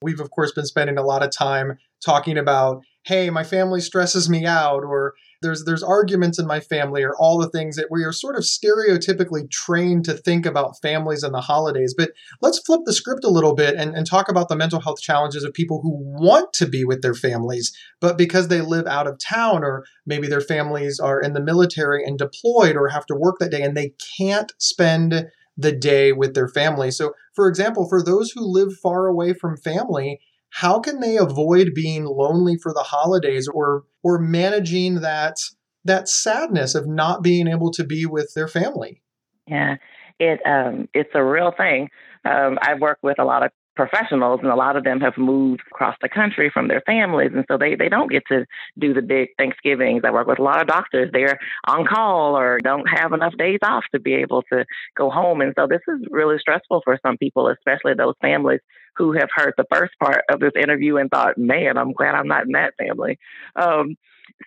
We've 0.00 0.20
of 0.20 0.30
course 0.30 0.52
been 0.52 0.66
spending 0.66 0.98
a 0.98 1.02
lot 1.02 1.22
of 1.22 1.30
time 1.30 1.78
talking 2.04 2.38
about, 2.38 2.82
hey, 3.04 3.30
my 3.30 3.42
family 3.42 3.80
stresses 3.80 4.28
me 4.28 4.46
out 4.46 4.84
or 4.84 5.14
there's 5.44 5.64
there's 5.64 5.82
arguments 5.82 6.38
in 6.38 6.46
my 6.46 6.58
family 6.58 7.02
or 7.02 7.14
all 7.16 7.38
the 7.38 7.48
things 7.50 7.76
that 7.76 7.90
we 7.90 8.02
are 8.02 8.12
sort 8.12 8.36
of 8.36 8.42
stereotypically 8.42 9.48
trained 9.50 10.04
to 10.06 10.14
think 10.14 10.46
about 10.46 10.80
families 10.80 11.22
and 11.22 11.34
the 11.34 11.40
holidays. 11.40 11.94
But 11.96 12.10
let's 12.40 12.58
flip 12.58 12.80
the 12.84 12.92
script 12.92 13.24
a 13.24 13.30
little 13.30 13.54
bit 13.54 13.76
and, 13.76 13.94
and 13.94 14.06
talk 14.06 14.28
about 14.28 14.48
the 14.48 14.56
mental 14.56 14.80
health 14.80 15.00
challenges 15.00 15.44
of 15.44 15.54
people 15.54 15.80
who 15.82 15.92
want 15.94 16.52
to 16.54 16.66
be 16.66 16.84
with 16.84 17.02
their 17.02 17.14
families, 17.14 17.76
but 18.00 18.18
because 18.18 18.48
they 18.48 18.60
live 18.60 18.86
out 18.86 19.06
of 19.06 19.18
town 19.18 19.62
or 19.62 19.84
maybe 20.06 20.26
their 20.26 20.40
families 20.40 20.98
are 20.98 21.20
in 21.20 21.34
the 21.34 21.40
military 21.40 22.04
and 22.04 22.18
deployed 22.18 22.76
or 22.76 22.88
have 22.88 23.06
to 23.06 23.14
work 23.14 23.36
that 23.38 23.50
day 23.50 23.62
and 23.62 23.76
they 23.76 23.92
can't 24.18 24.52
spend 24.58 25.26
the 25.56 25.72
day 25.72 26.12
with 26.12 26.34
their 26.34 26.48
family. 26.48 26.90
So, 26.90 27.12
for 27.32 27.48
example, 27.48 27.88
for 27.88 28.02
those 28.02 28.32
who 28.32 28.40
live 28.40 28.74
far 28.82 29.06
away 29.06 29.34
from 29.34 29.56
family, 29.56 30.20
how 30.54 30.78
can 30.78 31.00
they 31.00 31.16
avoid 31.16 31.74
being 31.74 32.04
lonely 32.04 32.56
for 32.56 32.72
the 32.72 32.84
holidays 32.84 33.48
or 33.52 33.82
or 34.04 34.20
managing 34.20 35.00
that 35.00 35.36
that 35.84 36.08
sadness 36.08 36.76
of 36.76 36.86
not 36.86 37.22
being 37.22 37.48
able 37.48 37.72
to 37.72 37.82
be 37.84 38.06
with 38.06 38.32
their 38.34 38.46
family? 38.46 39.02
Yeah, 39.48 39.76
it 40.20 40.40
um, 40.46 40.88
it's 40.94 41.10
a 41.14 41.24
real 41.24 41.52
thing. 41.56 41.88
Um, 42.24 42.58
I 42.62 42.74
work 42.74 42.98
with 43.02 43.18
a 43.18 43.24
lot 43.24 43.42
of 43.42 43.50
professionals 43.74 44.40
and 44.42 44.50
a 44.50 44.56
lot 44.56 44.76
of 44.76 44.84
them 44.84 45.00
have 45.00 45.16
moved 45.18 45.62
across 45.70 45.96
the 46.00 46.08
country 46.08 46.50
from 46.52 46.68
their 46.68 46.82
families 46.86 47.30
and 47.34 47.44
so 47.48 47.58
they, 47.58 47.74
they 47.74 47.88
don't 47.88 48.10
get 48.10 48.22
to 48.28 48.46
do 48.78 48.94
the 48.94 49.02
big 49.02 49.28
thanksgivings. 49.36 50.02
I 50.04 50.10
work 50.10 50.26
with 50.26 50.38
a 50.38 50.42
lot 50.42 50.60
of 50.60 50.66
doctors. 50.66 51.10
They're 51.12 51.38
on 51.66 51.84
call 51.86 52.36
or 52.38 52.58
don't 52.62 52.86
have 52.88 53.12
enough 53.12 53.36
days 53.36 53.58
off 53.62 53.84
to 53.92 54.00
be 54.00 54.14
able 54.14 54.42
to 54.52 54.64
go 54.96 55.10
home 55.10 55.40
and 55.40 55.52
so 55.58 55.66
this 55.66 55.80
is 55.88 56.06
really 56.10 56.38
stressful 56.38 56.82
for 56.84 56.98
some 57.04 57.16
people 57.16 57.48
especially 57.48 57.94
those 57.94 58.14
families 58.20 58.60
who 58.96 59.12
have 59.12 59.28
heard 59.34 59.54
the 59.56 59.66
first 59.72 59.92
part 59.98 60.22
of 60.30 60.40
this 60.40 60.52
interview 60.56 60.96
and 60.96 61.10
thought 61.10 61.36
man 61.38 61.76
i'm 61.76 61.92
glad 61.92 62.14
i'm 62.14 62.28
not 62.28 62.44
in 62.46 62.52
that 62.52 62.74
family. 62.78 63.18
Um, 63.56 63.96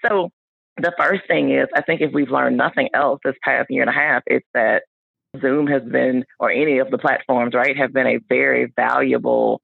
so 0.06 0.30
the 0.78 0.94
first 0.98 1.22
thing 1.28 1.52
is 1.52 1.68
i 1.76 1.82
think 1.82 2.02
if 2.02 2.12
we've 2.14 2.30
learned 2.30 2.58
nothing 2.58 2.90
else 2.94 3.20
this 3.24 3.36
past 3.44 3.68
year 3.70 3.82
and 3.82 3.90
a 3.90 3.94
half 3.94 4.24
it's 4.28 4.48
that 4.54 4.84
Zoom 5.42 5.68
has 5.68 5.84
been, 5.84 6.26
or 6.40 6.52
any 6.52 6.80
of 6.80 6.92
the 6.92 6.98
platforms, 6.98 7.54
right, 7.54 7.78
have 7.78 7.94
been 7.94 8.08
a 8.08 8.20
very 8.30 8.72
valuable 8.76 9.62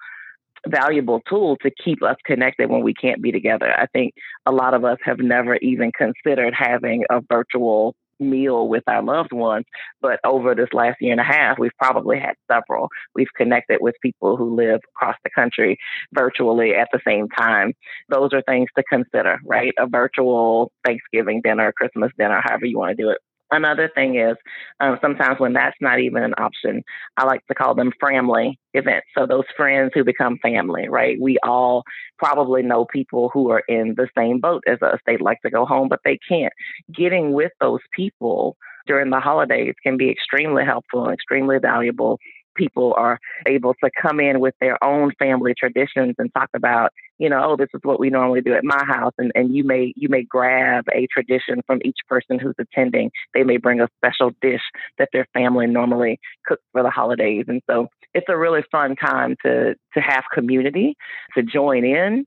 valuable 0.65 1.19
tool 1.27 1.57
to 1.57 1.69
keep 1.83 2.01
us 2.01 2.15
connected 2.25 2.69
when 2.69 2.83
we 2.83 2.93
can't 2.93 3.21
be 3.21 3.33
together. 3.33 3.73
I 3.77 3.85
think 3.87 4.13
a 4.45 4.51
lot 4.53 4.73
of 4.73 4.85
us 4.85 4.97
have 5.03 5.19
never 5.19 5.57
even 5.57 5.91
considered 5.91 6.53
having 6.57 7.03
a 7.09 7.19
virtual 7.19 7.95
meal 8.19 8.67
with 8.67 8.83
our 8.87 9.03
loved 9.03 9.33
ones, 9.33 9.65
but 10.01 10.19
over 10.23 10.55
this 10.55 10.69
last 10.71 10.97
year 11.01 11.11
and 11.11 11.19
a 11.19 11.23
half, 11.23 11.59
we've 11.59 11.75
probably 11.77 12.19
had 12.19 12.35
several. 12.49 12.89
We've 13.15 13.33
connected 13.35 13.79
with 13.81 13.95
people 14.01 14.37
who 14.37 14.55
live 14.55 14.79
across 14.95 15.17
the 15.23 15.29
country 15.29 15.77
virtually 16.13 16.75
at 16.75 16.89
the 16.93 17.01
same 17.05 17.27
time. 17.29 17.73
Those 18.09 18.31
are 18.33 18.41
things 18.43 18.69
to 18.77 18.83
consider, 18.83 19.39
right? 19.45 19.73
A 19.77 19.87
virtual 19.87 20.71
Thanksgiving 20.85 21.41
dinner, 21.41 21.73
Christmas 21.75 22.11
dinner, 22.17 22.41
however 22.43 22.65
you 22.65 22.77
want 22.77 22.95
to 22.95 23.03
do 23.03 23.09
it. 23.09 23.17
Another 23.53 23.87
thing 23.93 24.15
is 24.15 24.35
um, 24.79 24.97
sometimes 24.99 25.39
when 25.39 25.53
that's 25.53 25.77
not 25.79 25.99
even 25.99 26.23
an 26.23 26.33
option, 26.39 26.81
I 27.17 27.25
like 27.25 27.45
to 27.47 27.53
call 27.53 27.75
them 27.75 27.91
family 28.01 28.59
events. 28.73 29.05
So 29.15 29.27
those 29.27 29.45
friends 29.55 29.91
who 29.93 30.03
become 30.03 30.39
family, 30.41 30.89
right? 30.89 31.17
We 31.21 31.37
all 31.43 31.83
probably 32.17 32.63
know 32.63 32.85
people 32.85 33.29
who 33.31 33.51
are 33.51 33.63
in 33.67 33.93
the 33.95 34.09
same 34.17 34.39
boat 34.39 34.63
as 34.67 34.81
us. 34.81 34.99
They'd 35.05 35.21
like 35.21 35.39
to 35.45 35.51
go 35.51 35.67
home, 35.67 35.87
but 35.87 35.99
they 36.03 36.17
can't. 36.27 36.51
Getting 36.91 37.31
with 37.33 37.51
those 37.61 37.81
people 37.95 38.57
during 38.87 39.11
the 39.11 39.19
holidays 39.19 39.75
can 39.83 39.97
be 39.97 40.09
extremely 40.09 40.65
helpful 40.65 41.05
and 41.05 41.13
extremely 41.13 41.59
valuable 41.59 42.17
people 42.55 42.93
are 42.97 43.19
able 43.47 43.73
to 43.83 43.89
come 44.01 44.19
in 44.19 44.39
with 44.39 44.53
their 44.59 44.81
own 44.83 45.11
family 45.19 45.53
traditions 45.57 46.15
and 46.17 46.33
talk 46.33 46.49
about, 46.55 46.91
you 47.17 47.29
know, 47.29 47.41
oh, 47.43 47.55
this 47.57 47.69
is 47.73 47.81
what 47.83 47.99
we 47.99 48.09
normally 48.09 48.41
do 48.41 48.53
at 48.53 48.63
my 48.63 48.83
house. 48.85 49.13
And, 49.17 49.31
and 49.35 49.55
you 49.55 49.63
may 49.63 49.93
you 49.95 50.09
may 50.09 50.23
grab 50.23 50.85
a 50.93 51.07
tradition 51.11 51.61
from 51.65 51.79
each 51.83 51.99
person 52.07 52.39
who's 52.39 52.55
attending. 52.59 53.11
They 53.33 53.43
may 53.43 53.57
bring 53.57 53.81
a 53.81 53.89
special 53.97 54.31
dish 54.41 54.61
that 54.97 55.09
their 55.13 55.27
family 55.33 55.67
normally 55.67 56.19
cooks 56.45 56.63
for 56.71 56.83
the 56.83 56.89
holidays. 56.89 57.45
And 57.47 57.61
so 57.69 57.87
it's 58.13 58.27
a 58.29 58.37
really 58.37 58.63
fun 58.71 58.95
time 58.95 59.35
to 59.45 59.75
to 59.93 60.01
have 60.01 60.23
community, 60.33 60.95
to 61.35 61.43
join 61.43 61.85
in 61.85 62.25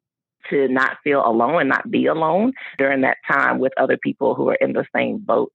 to 0.51 0.69
not 0.69 0.99
feel 1.03 1.27
alone 1.27 1.61
and 1.61 1.69
not 1.69 1.91
be 1.91 2.07
alone 2.07 2.53
during 2.79 3.01
that 3.03 3.17
time 3.29 3.59
with 3.59 3.73
other 3.77 3.97
people 3.97 4.35
who 4.35 4.49
are 4.49 4.59
in 4.61 4.73
the 4.73 4.87
same 4.95 5.19
boat. 5.19 5.53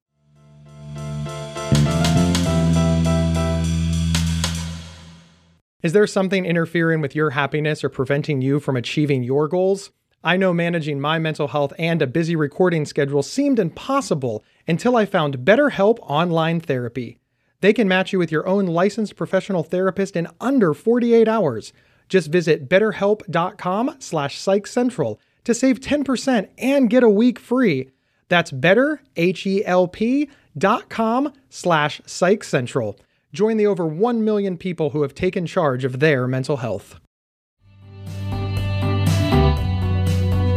Is 5.82 5.94
there 5.94 6.06
something 6.06 6.46
interfering 6.46 7.02
with 7.02 7.16
your 7.16 7.32
happiness 7.32 7.84
or 7.84 7.90
preventing 7.90 8.40
you 8.40 8.60
from 8.60 8.78
achieving 8.78 9.24
your 9.24 9.48
goals? 9.48 9.90
I 10.24 10.38
know 10.38 10.54
managing 10.54 11.02
my 11.02 11.18
mental 11.18 11.48
health 11.48 11.74
and 11.80 12.04
a 12.04 12.08
busy 12.08 12.36
recording 12.36 12.86
schedule 12.86 13.24
seemed 13.24 13.58
impossible 13.58 14.44
until 14.68 14.96
I 14.96 15.08
found 15.08 15.40
BetterHelp 15.40 15.98
Online 16.02 16.60
Therapy. 16.60 17.18
They 17.62 17.74
can 17.74 17.88
match 17.88 18.14
you 18.14 18.20
with 18.20 18.32
your 18.32 18.46
own 18.46 18.68
licensed 18.68 19.16
professional 19.16 19.64
therapist 19.64 20.16
in 20.16 20.28
under 20.40 20.76
48 20.76 21.28
hours. 21.28 21.74
Just 22.10 22.30
visit 22.30 22.70
betterhelp.com 22.70 23.96
slash 23.98 24.38
psychcentral 24.38 25.18
to 25.46 25.56
save 25.56 25.80
10% 25.80 26.48
and 26.60 26.92
get 26.92 27.02
a 27.02 27.10
week 27.10 27.40
free. 27.40 27.90
That's 28.30 28.52
betterhelp.com 28.52 31.34
slash 31.50 32.02
psychcentral. 32.02 33.00
Join 33.34 33.56
the 33.56 33.66
over 33.66 33.86
1 33.86 34.26
million 34.26 34.58
people 34.58 34.90
who 34.90 35.04
have 35.04 35.16
taken 35.16 35.46
charge 35.46 35.86
of 35.86 36.00
their 36.00 36.28
mental 36.28 36.58
health. 36.58 37.00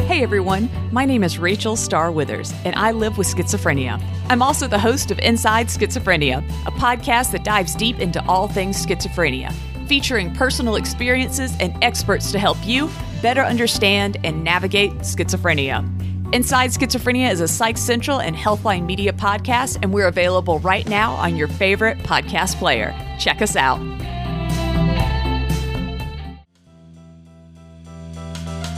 Hey 0.08 0.22
everyone, 0.22 0.68
my 0.92 1.04
name 1.04 1.22
is 1.22 1.38
Rachel 1.38 1.76
Star 1.76 2.10
Withers, 2.10 2.52
and 2.64 2.74
I 2.74 2.90
live 2.90 3.16
with 3.16 3.28
schizophrenia. 3.28 4.02
I'm 4.28 4.42
also 4.42 4.66
the 4.66 4.78
host 4.78 5.12
of 5.12 5.18
Inside 5.20 5.68
Schizophrenia, 5.68 6.38
a 6.66 6.70
podcast 6.72 7.30
that 7.32 7.44
dives 7.44 7.76
deep 7.76 8.00
into 8.00 8.24
all 8.26 8.48
things 8.48 8.84
schizophrenia, 8.84 9.52
featuring 9.86 10.34
personal 10.34 10.74
experiences 10.74 11.52
and 11.60 11.72
experts 11.82 12.32
to 12.32 12.40
help 12.40 12.58
you 12.64 12.90
better 13.22 13.42
understand 13.42 14.18
and 14.24 14.42
navigate 14.42 14.92
schizophrenia. 14.98 15.93
Inside 16.32 16.70
Schizophrenia 16.70 17.30
is 17.30 17.40
a 17.40 17.46
Psych 17.46 17.78
Central 17.78 18.20
and 18.20 18.34
Healthline 18.34 18.86
Media 18.86 19.12
podcast, 19.12 19.78
and 19.82 19.92
we're 19.92 20.08
available 20.08 20.58
right 20.60 20.88
now 20.88 21.12
on 21.12 21.36
your 21.36 21.46
favorite 21.46 21.98
podcast 21.98 22.58
player. 22.58 22.92
Check 23.20 23.40
us 23.40 23.54
out. 23.54 23.78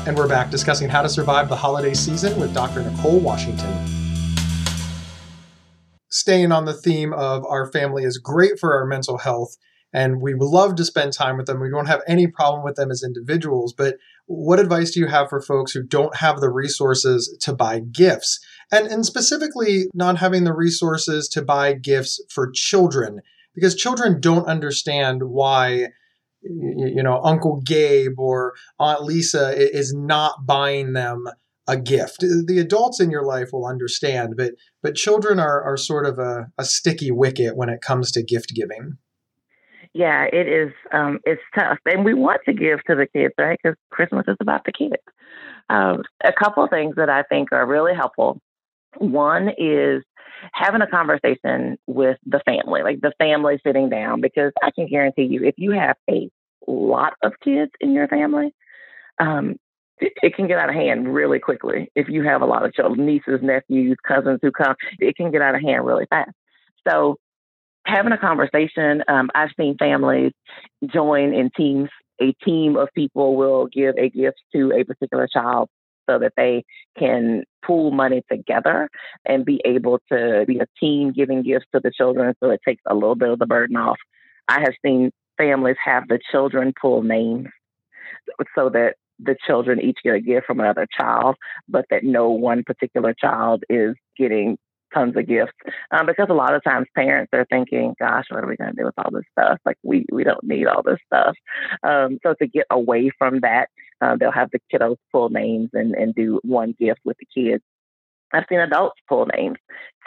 And 0.06 0.16
we're 0.16 0.28
back 0.28 0.50
discussing 0.50 0.90
how 0.90 1.00
to 1.02 1.08
survive 1.08 1.48
the 1.48 1.56
holiday 1.56 1.94
season 1.94 2.38
with 2.38 2.52
Dr. 2.52 2.82
Nicole 2.82 3.20
Washington. 3.20 3.74
Staying 6.10 6.52
on 6.52 6.66
the 6.66 6.74
theme 6.74 7.14
of 7.14 7.44
our 7.46 7.70
family 7.72 8.04
is 8.04 8.18
great 8.18 8.58
for 8.58 8.74
our 8.74 8.84
mental 8.84 9.18
health, 9.18 9.56
and 9.94 10.20
we 10.20 10.34
love 10.36 10.74
to 10.74 10.84
spend 10.84 11.14
time 11.14 11.38
with 11.38 11.46
them. 11.46 11.60
We 11.60 11.70
don't 11.70 11.86
have 11.86 12.02
any 12.06 12.26
problem 12.26 12.64
with 12.64 12.76
them 12.76 12.90
as 12.90 13.02
individuals, 13.02 13.72
but 13.72 13.96
what 14.26 14.58
advice 14.58 14.90
do 14.92 15.00
you 15.00 15.06
have 15.06 15.28
for 15.28 15.40
folks 15.40 15.72
who 15.72 15.82
don't 15.82 16.16
have 16.16 16.40
the 16.40 16.50
resources 16.50 17.36
to 17.40 17.54
buy 17.54 17.80
gifts? 17.80 18.40
And, 18.72 18.86
and 18.88 19.06
specifically, 19.06 19.84
not 19.94 20.18
having 20.18 20.44
the 20.44 20.54
resources 20.54 21.28
to 21.28 21.42
buy 21.42 21.72
gifts 21.72 22.20
for 22.30 22.50
children, 22.52 23.20
because 23.54 23.74
children 23.74 24.20
don't 24.20 24.46
understand 24.46 25.22
why 25.24 25.88
you 26.42 27.02
know 27.02 27.20
uncle 27.24 27.60
gabe 27.64 28.18
or 28.18 28.54
aunt 28.78 29.02
lisa 29.02 29.52
is 29.56 29.92
not 29.92 30.46
buying 30.46 30.92
them 30.92 31.24
a 31.66 31.76
gift 31.76 32.20
the 32.20 32.58
adults 32.60 33.00
in 33.00 33.10
your 33.10 33.24
life 33.24 33.48
will 33.52 33.66
understand 33.66 34.34
but 34.36 34.52
but 34.82 34.94
children 34.94 35.40
are, 35.40 35.62
are 35.64 35.76
sort 35.76 36.06
of 36.06 36.18
a, 36.20 36.46
a 36.56 36.64
sticky 36.64 37.10
wicket 37.10 37.56
when 37.56 37.68
it 37.68 37.80
comes 37.80 38.12
to 38.12 38.22
gift 38.22 38.54
giving 38.54 38.96
yeah, 39.96 40.26
it 40.30 40.46
is. 40.46 40.72
Um, 40.92 41.20
it's 41.24 41.40
tough, 41.54 41.78
and 41.86 42.04
we 42.04 42.12
want 42.12 42.42
to 42.44 42.52
give 42.52 42.84
to 42.84 42.94
the 42.94 43.06
kids, 43.06 43.32
right? 43.38 43.58
Because 43.62 43.78
Christmas 43.90 44.26
is 44.28 44.36
about 44.40 44.60
the 44.66 44.72
kids. 44.72 45.02
Um, 45.70 46.02
a 46.22 46.34
couple 46.34 46.62
of 46.62 46.70
things 46.70 46.96
that 46.96 47.08
I 47.08 47.22
think 47.22 47.50
are 47.50 47.66
really 47.66 47.94
helpful. 47.94 48.38
One 48.98 49.48
is 49.56 50.02
having 50.52 50.82
a 50.82 50.86
conversation 50.86 51.78
with 51.86 52.18
the 52.26 52.42
family, 52.44 52.82
like 52.82 53.00
the 53.00 53.14
family 53.18 53.58
sitting 53.66 53.88
down, 53.88 54.20
because 54.20 54.52
I 54.62 54.70
can 54.70 54.86
guarantee 54.86 55.22
you, 55.22 55.44
if 55.44 55.54
you 55.56 55.70
have 55.70 55.96
a 56.10 56.28
lot 56.66 57.14
of 57.22 57.32
kids 57.42 57.72
in 57.80 57.94
your 57.94 58.06
family, 58.06 58.54
um, 59.18 59.56
it, 59.98 60.12
it, 60.22 60.36
can 60.36 60.46
get 60.46 60.58
out 60.58 60.68
of 60.68 60.74
hand 60.74 61.14
really 61.14 61.38
quickly. 61.38 61.90
If 61.94 62.10
you 62.10 62.22
have 62.24 62.42
a 62.42 62.46
lot 62.46 62.66
of 62.66 62.74
children, 62.74 63.06
nieces, 63.06 63.40
nephews, 63.42 63.96
cousins 64.06 64.40
who 64.42 64.52
come, 64.52 64.76
it 64.98 65.16
can 65.16 65.30
get 65.30 65.40
out 65.40 65.54
of 65.54 65.62
hand 65.62 65.86
really 65.86 66.04
fast. 66.10 66.32
So 66.86 67.16
having 67.86 68.12
a 68.12 68.18
conversation. 68.18 69.02
Um, 69.08 69.30
I've 69.34 69.50
seen 69.58 69.76
families 69.78 70.32
join 70.92 71.32
in 71.32 71.50
teams. 71.56 71.88
A 72.20 72.32
team 72.44 72.76
of 72.76 72.88
people 72.94 73.36
will 73.36 73.66
give 73.66 73.96
a 73.98 74.08
gift 74.08 74.38
to 74.54 74.72
a 74.72 74.84
particular 74.84 75.28
child 75.30 75.68
so 76.08 76.18
that 76.18 76.32
they 76.36 76.64
can 76.98 77.44
pool 77.64 77.90
money 77.90 78.22
together 78.30 78.88
and 79.24 79.44
be 79.44 79.60
able 79.64 80.00
to 80.10 80.44
be 80.46 80.58
a 80.58 80.66
team 80.80 81.12
giving 81.12 81.42
gifts 81.42 81.66
to 81.74 81.80
the 81.82 81.90
children 81.90 82.34
so 82.40 82.50
it 82.50 82.60
takes 82.66 82.82
a 82.86 82.94
little 82.94 83.16
bit 83.16 83.28
of 83.28 83.38
the 83.38 83.46
burden 83.46 83.76
off. 83.76 83.98
I 84.48 84.60
have 84.60 84.74
seen 84.84 85.10
families 85.36 85.76
have 85.84 86.08
the 86.08 86.20
children 86.30 86.72
pull 86.80 87.02
names 87.02 87.48
so 88.54 88.70
that 88.70 88.94
the 89.18 89.36
children 89.46 89.80
each 89.80 89.98
get 90.04 90.14
a 90.14 90.20
gift 90.20 90.46
from 90.46 90.60
another 90.60 90.86
child, 90.98 91.36
but 91.68 91.86
that 91.90 92.04
no 92.04 92.30
one 92.30 92.62
particular 92.64 93.14
child 93.18 93.64
is 93.68 93.94
getting 94.16 94.58
tons 94.96 95.16
of 95.16 95.26
gifts 95.26 95.52
um, 95.90 96.06
because 96.06 96.26
a 96.30 96.34
lot 96.34 96.54
of 96.54 96.64
times 96.64 96.86
parents 96.94 97.30
are 97.32 97.46
thinking, 97.50 97.94
"Gosh, 97.98 98.26
what 98.30 98.42
are 98.42 98.48
we 98.48 98.56
going 98.56 98.70
to 98.70 98.76
do 98.76 98.84
with 98.86 98.94
all 98.98 99.10
this 99.10 99.24
stuff? 99.32 99.58
Like 99.64 99.76
we 99.82 100.06
we 100.10 100.24
don't 100.24 100.42
need 100.42 100.66
all 100.66 100.82
this 100.82 100.98
stuff." 101.06 101.36
Um, 101.82 102.18
so 102.22 102.34
to 102.34 102.46
get 102.46 102.66
away 102.70 103.10
from 103.18 103.40
that, 103.40 103.68
uh, 104.00 104.16
they'll 104.16 104.32
have 104.32 104.50
the 104.50 104.60
kiddos 104.72 104.96
full 105.12 105.28
names 105.28 105.70
and 105.72 105.94
and 105.94 106.14
do 106.14 106.40
one 106.42 106.74
gift 106.78 107.00
with 107.04 107.16
the 107.18 107.26
kids. 107.26 107.62
I've 108.32 108.44
seen 108.48 108.60
adults 108.60 109.00
pull 109.08 109.26
names 109.26 109.58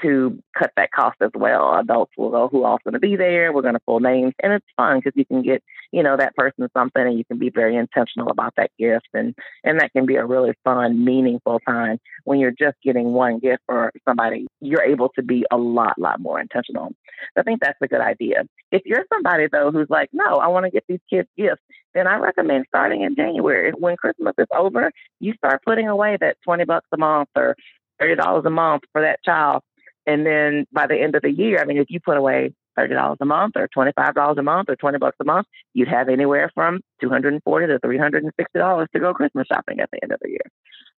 to 0.02 0.42
cut 0.58 0.72
that 0.78 0.92
cost 0.92 1.18
as 1.22 1.32
well. 1.34 1.78
Adults 1.78 2.12
will 2.18 2.30
go, 2.30 2.48
who 2.48 2.64
all's 2.64 2.80
going 2.84 2.94
to 2.94 3.00
be 3.00 3.16
there? 3.16 3.52
We're 3.52 3.62
going 3.62 3.74
to 3.74 3.82
pull 3.86 4.00
names. 4.00 4.34
And 4.42 4.54
it's 4.54 4.66
fun 4.78 5.00
because 5.00 5.14
you 5.16 5.26
can 5.26 5.42
get, 5.42 5.64
you 5.92 6.04
know, 6.04 6.16
that 6.18 6.36
person 6.36 6.68
something 6.76 7.02
and 7.02 7.18
you 7.18 7.26
can 7.26 7.38
be 7.38 7.50
very 7.50 7.76
intentional 7.76 8.30
about 8.30 8.54
that 8.58 8.72
gift. 8.78 9.08
And, 9.14 9.36
and 9.64 9.80
that 9.80 9.92
can 9.94 10.06
be 10.06 10.16
a 10.16 10.26
really 10.26 10.54
fun, 10.64 11.04
meaningful 11.04 11.60
time 11.68 12.00
when 12.24 12.40
you're 12.40 12.52
just 12.58 12.78
getting 12.84 13.12
one 13.12 13.40
gift 13.40 13.64
for 13.66 13.92
somebody. 14.08 14.48
You're 14.62 14.84
able 14.84 15.10
to 15.16 15.24
be 15.24 15.46
a 15.52 15.58
lot, 15.58 16.00
lot 16.00 16.20
more 16.20 16.40
intentional. 16.40 16.90
So 17.36 17.42
I 17.42 17.44
think 17.44 17.60
that's 17.62 17.80
a 17.82 17.88
good 17.88 18.02
idea. 18.02 18.44
If 18.72 18.84
you're 18.86 19.06
somebody, 19.14 19.48
though, 19.52 19.72
who's 19.72 19.90
like, 19.90 20.10
no, 20.14 20.36
I 20.36 20.48
want 20.48 20.66
to 20.66 20.72
get 20.72 20.86
these 20.88 21.00
kids 21.10 21.28
gifts, 21.38 21.62
then 21.94 22.08
I 22.08 22.18
recommend 22.18 22.66
starting 22.68 23.02
in 23.02 23.16
January. 23.16 23.72
When 23.72 23.98
Christmas 23.98 24.34
is 24.38 24.48
over, 24.56 24.92
you 25.20 25.34
start 25.34 25.62
putting 25.66 25.88
away 25.88 26.18
that 26.22 26.38
20 26.44 26.66
bucks 26.66 26.88
a 26.92 26.98
month 26.98 27.30
or 27.36 27.56
$30 28.01 28.46
a 28.46 28.50
month 28.50 28.84
for 28.91 29.01
that 29.01 29.24
child. 29.24 29.62
And 30.06 30.25
then 30.25 30.65
by 30.72 30.88
the 30.88 30.96
end 30.96 31.15
of 31.15 31.22
the 31.22 31.32
year, 31.32 31.60
I 31.60 31.65
mean, 31.65 31.77
if 31.77 31.88
you 31.89 32.00
put 32.00 32.18
away 32.18 32.53
$30 32.77 33.18
a 33.20 33.25
month 33.25 33.56
or 33.56 33.68
$25 33.68 34.38
a 34.38 34.41
month 34.41 34.70
or 34.70 34.75
20 34.75 34.98
bucks 34.98 35.18
a 35.20 35.25
month, 35.25 35.48
you'd 35.74 35.88
have 35.88 36.10
anywhere 36.10 36.50
from 36.56 36.79
240 37.01 37.68
to 37.68 37.79
$360 37.79 38.88
to 38.91 39.00
go 39.00 39.13
Christmas 39.13 39.48
shopping 39.48 39.79
at 39.79 39.89
the 39.91 40.00
end 40.01 40.12
of 40.12 40.20
the 40.22 40.29
year. 40.29 40.46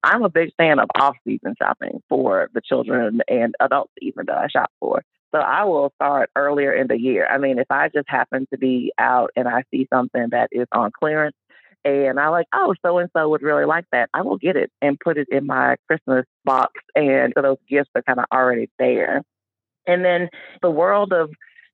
I'm 0.04 0.24
a 0.24 0.30
big 0.30 0.52
fan 0.58 0.80
of 0.80 0.90
off-season 0.96 1.56
shopping 1.62 2.02
for 2.10 2.50
the 2.54 2.62
children 2.62 3.22
and 3.28 3.56
adults 3.60 3.94
even 4.02 4.26
that 4.28 4.38
I 4.38 4.48
shop 4.48 4.72
for. 4.80 5.04
So 5.34 5.40
I 5.40 5.64
will 5.64 5.94
start 5.96 6.30
earlier 6.36 6.74
in 6.74 6.88
the 6.88 7.00
year. 7.00 7.26
I 7.28 7.38
mean, 7.38 7.58
if 7.58 7.68
I 7.70 7.90
just 7.90 8.10
happen 8.10 8.48
to 8.52 8.58
be 8.58 8.92
out 8.98 9.32
and 9.36 9.48
I 9.48 9.64
see 9.72 9.88
something 9.94 10.28
that 10.32 10.50
is 10.52 10.68
on 10.72 10.92
clearance 10.92 11.36
and 11.84 12.20
I 12.20 12.30
like, 12.30 12.48
oh, 12.54 12.76
so 12.86 12.98
and 12.98 13.10
so 13.16 13.30
would 13.30 13.42
really 13.42 13.66
like 13.66 13.86
that. 13.92 14.10
I 14.14 14.22
will 14.22 14.38
get 14.38 14.56
it 14.56 14.72
and 14.82 15.00
put 15.00 15.18
it 15.18 15.28
in 15.32 15.46
my 15.46 15.76
Christmas 15.88 16.26
box. 16.46 16.74
And 16.96 17.34
so 17.36 17.42
those 17.42 17.58
gifts 17.70 17.90
are 17.96 18.04
kind 18.04 18.20
of 18.20 18.26
already 18.32 18.70
there. 18.78 19.24
And 19.88 20.06
then 20.06 20.30
the 20.62 20.70
world 20.70 21.12
of 21.12 21.32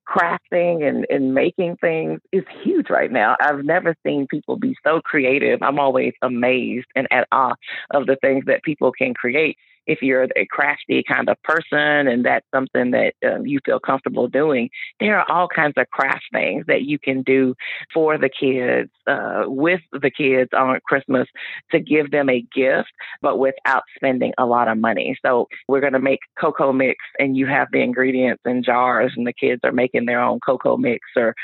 crafting 0.08 0.88
and, 0.88 1.06
and 1.10 1.34
making 1.34 1.76
things 1.76 2.20
is 2.32 2.44
huge 2.62 2.88
right 2.88 3.12
now. 3.12 3.36
I've 3.40 3.64
never 3.64 3.94
seen 4.06 4.26
people 4.26 4.56
be 4.56 4.74
so 4.84 5.00
creative. 5.02 5.62
I'm 5.62 5.78
always 5.78 6.14
amazed 6.22 6.86
and 6.96 7.06
at 7.10 7.28
awe 7.30 7.54
of 7.90 8.06
the 8.06 8.16
things 8.22 8.44
that 8.46 8.62
people 8.62 8.90
can 8.90 9.12
create 9.12 9.58
if 9.88 10.02
you're 10.02 10.28
a 10.36 10.46
crafty 10.46 11.02
kind 11.02 11.28
of 11.28 11.42
person 11.42 12.06
and 12.06 12.24
that's 12.24 12.46
something 12.54 12.90
that 12.90 13.14
um, 13.26 13.46
you 13.46 13.58
feel 13.64 13.80
comfortable 13.80 14.28
doing, 14.28 14.68
there 15.00 15.18
are 15.18 15.30
all 15.30 15.48
kinds 15.48 15.74
of 15.78 15.88
craft 15.90 16.24
things 16.30 16.66
that 16.66 16.82
you 16.82 16.98
can 16.98 17.22
do 17.22 17.54
for 17.92 18.18
the 18.18 18.28
kids, 18.28 18.90
uh, 19.06 19.44
with 19.46 19.80
the 19.92 20.10
kids 20.10 20.50
on 20.56 20.78
Christmas 20.84 21.26
to 21.70 21.80
give 21.80 22.10
them 22.10 22.28
a 22.28 22.44
gift, 22.54 22.90
but 23.22 23.38
without 23.38 23.82
spending 23.96 24.32
a 24.36 24.44
lot 24.44 24.68
of 24.68 24.76
money. 24.76 25.16
So 25.24 25.48
we're 25.68 25.80
going 25.80 25.94
to 25.94 25.98
make 25.98 26.20
cocoa 26.38 26.72
mix 26.72 26.98
and 27.18 27.36
you 27.36 27.46
have 27.46 27.68
the 27.72 27.80
ingredients 27.80 28.42
in 28.44 28.62
jars 28.62 29.12
and 29.16 29.26
the 29.26 29.32
kids 29.32 29.60
are 29.64 29.72
making 29.72 30.04
their 30.04 30.20
own 30.20 30.38
cocoa 30.40 30.76
mix 30.76 31.00
or 31.16 31.34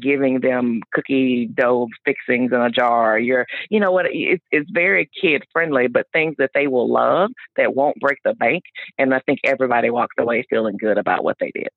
giving 0.00 0.40
them 0.40 0.80
cookie 0.94 1.46
dough 1.52 1.88
fixings 2.06 2.50
in 2.52 2.60
a 2.60 2.70
jar. 2.70 3.18
You're, 3.18 3.46
you 3.68 3.78
know 3.78 3.92
what, 3.92 4.06
it's, 4.08 4.44
it's 4.50 4.70
very 4.70 5.10
kid 5.20 5.44
friendly, 5.52 5.86
but 5.86 6.06
things 6.14 6.36
that 6.38 6.52
they 6.54 6.66
will 6.66 6.90
love 6.90 7.30
that 7.56 7.74
won't 7.74 7.89
won't 7.90 8.00
break 8.00 8.18
the 8.24 8.34
bank. 8.34 8.64
And 8.98 9.14
I 9.14 9.20
think 9.20 9.40
everybody 9.44 9.90
walks 9.90 10.14
away 10.18 10.44
feeling 10.48 10.76
good 10.78 10.98
about 10.98 11.24
what 11.24 11.36
they 11.40 11.50
did. 11.54 11.68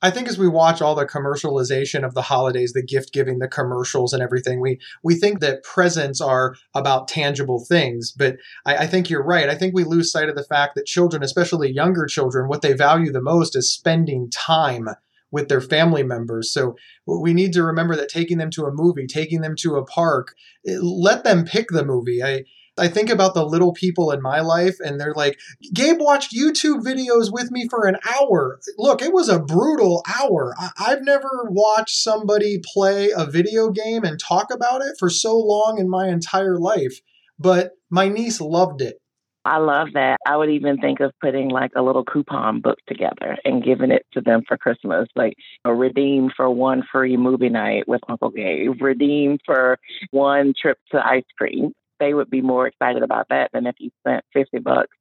I 0.00 0.10
think 0.10 0.28
as 0.28 0.38
we 0.38 0.46
watch 0.46 0.80
all 0.80 0.94
the 0.94 1.06
commercialization 1.06 2.04
of 2.04 2.14
the 2.14 2.22
holidays, 2.22 2.72
the 2.72 2.84
gift 2.84 3.12
giving, 3.12 3.40
the 3.40 3.48
commercials 3.48 4.12
and 4.12 4.22
everything, 4.22 4.60
we 4.60 4.78
we 5.02 5.16
think 5.16 5.40
that 5.40 5.64
presents 5.64 6.20
are 6.20 6.54
about 6.72 7.08
tangible 7.08 7.64
things. 7.68 8.12
But 8.12 8.36
I, 8.64 8.76
I, 8.76 8.86
think 8.86 9.10
you're 9.10 9.24
right. 9.24 9.48
I 9.48 9.56
think 9.56 9.74
we 9.74 9.82
lose 9.82 10.12
sight 10.12 10.28
of 10.28 10.36
the 10.36 10.44
fact 10.44 10.76
that 10.76 10.86
children, 10.86 11.24
especially 11.24 11.72
younger 11.72 12.06
children, 12.06 12.48
what 12.48 12.62
they 12.62 12.74
value 12.74 13.10
the 13.10 13.20
most 13.20 13.56
is 13.56 13.74
spending 13.74 14.30
time 14.30 14.88
with 15.32 15.48
their 15.48 15.60
family 15.60 16.04
members. 16.04 16.52
So 16.52 16.76
we 17.04 17.34
need 17.34 17.52
to 17.54 17.64
remember 17.64 17.96
that 17.96 18.08
taking 18.08 18.38
them 18.38 18.50
to 18.52 18.66
a 18.66 18.72
movie, 18.72 19.06
taking 19.06 19.40
them 19.40 19.56
to 19.56 19.76
a 19.76 19.84
park, 19.84 20.34
eh, 20.66 20.76
let 20.80 21.24
them 21.24 21.44
pick 21.44 21.68
the 21.70 21.84
movie. 21.84 22.22
I 22.22 22.44
I 22.78 22.88
think 22.88 23.10
about 23.10 23.34
the 23.34 23.44
little 23.44 23.72
people 23.72 24.10
in 24.10 24.22
my 24.22 24.40
life, 24.40 24.76
and 24.80 25.00
they're 25.00 25.14
like, 25.14 25.38
Gabe 25.74 26.00
watched 26.00 26.34
YouTube 26.34 26.82
videos 26.82 27.32
with 27.32 27.50
me 27.50 27.66
for 27.68 27.86
an 27.86 27.96
hour. 28.18 28.60
Look, 28.76 29.02
it 29.02 29.12
was 29.12 29.28
a 29.28 29.38
brutal 29.40 30.04
hour. 30.18 30.54
I- 30.58 30.70
I've 30.88 31.04
never 31.04 31.28
watched 31.50 31.96
somebody 31.96 32.60
play 32.74 33.10
a 33.16 33.26
video 33.26 33.70
game 33.70 34.04
and 34.04 34.18
talk 34.18 34.52
about 34.52 34.82
it 34.82 34.94
for 34.98 35.10
so 35.10 35.36
long 35.36 35.78
in 35.78 35.88
my 35.88 36.08
entire 36.08 36.58
life, 36.58 37.00
but 37.38 37.72
my 37.90 38.08
niece 38.08 38.40
loved 38.40 38.80
it. 38.80 38.98
I 39.44 39.56
love 39.58 39.88
that. 39.94 40.18
I 40.26 40.36
would 40.36 40.50
even 40.50 40.76
think 40.76 41.00
of 41.00 41.12
putting 41.22 41.48
like 41.48 41.70
a 41.74 41.80
little 41.80 42.04
coupon 42.04 42.60
book 42.60 42.76
together 42.86 43.38
and 43.46 43.64
giving 43.64 43.90
it 43.90 44.04
to 44.12 44.20
them 44.20 44.42
for 44.46 44.58
Christmas, 44.58 45.08
like 45.16 45.34
a 45.64 45.74
redeem 45.74 46.30
for 46.36 46.50
one 46.50 46.82
free 46.92 47.16
movie 47.16 47.48
night 47.48 47.88
with 47.88 48.02
Uncle 48.10 48.28
Gabe, 48.30 48.82
redeem 48.82 49.38
for 49.46 49.78
one 50.10 50.52
trip 50.60 50.76
to 50.90 50.98
ice 50.98 51.24
cream 51.38 51.72
they 51.98 52.14
would 52.14 52.30
be 52.30 52.42
more 52.42 52.66
excited 52.66 53.02
about 53.02 53.28
that 53.28 53.50
than 53.52 53.66
if 53.66 53.76
you 53.78 53.90
spent 54.00 54.24
50 54.32 54.58
bucks 54.58 54.96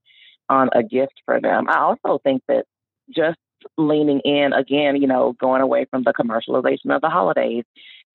on 0.50 0.70
a 0.74 0.84
gift 0.84 1.14
for 1.26 1.40
them. 1.42 1.70
I 1.70 1.80
also 1.80 2.20
think 2.24 2.44
that 2.48 2.66
just 3.14 3.38
leaning 3.78 4.20
in 4.22 4.54
again, 4.54 5.02
you 5.02 5.08
know, 5.08 5.34
going 5.40 5.62
away 5.62 5.86
from 5.90 6.04
the 6.04 6.14
commercialization 6.14 6.96
of 6.96 7.02
the 7.02 7.10
holidays 7.10 7.64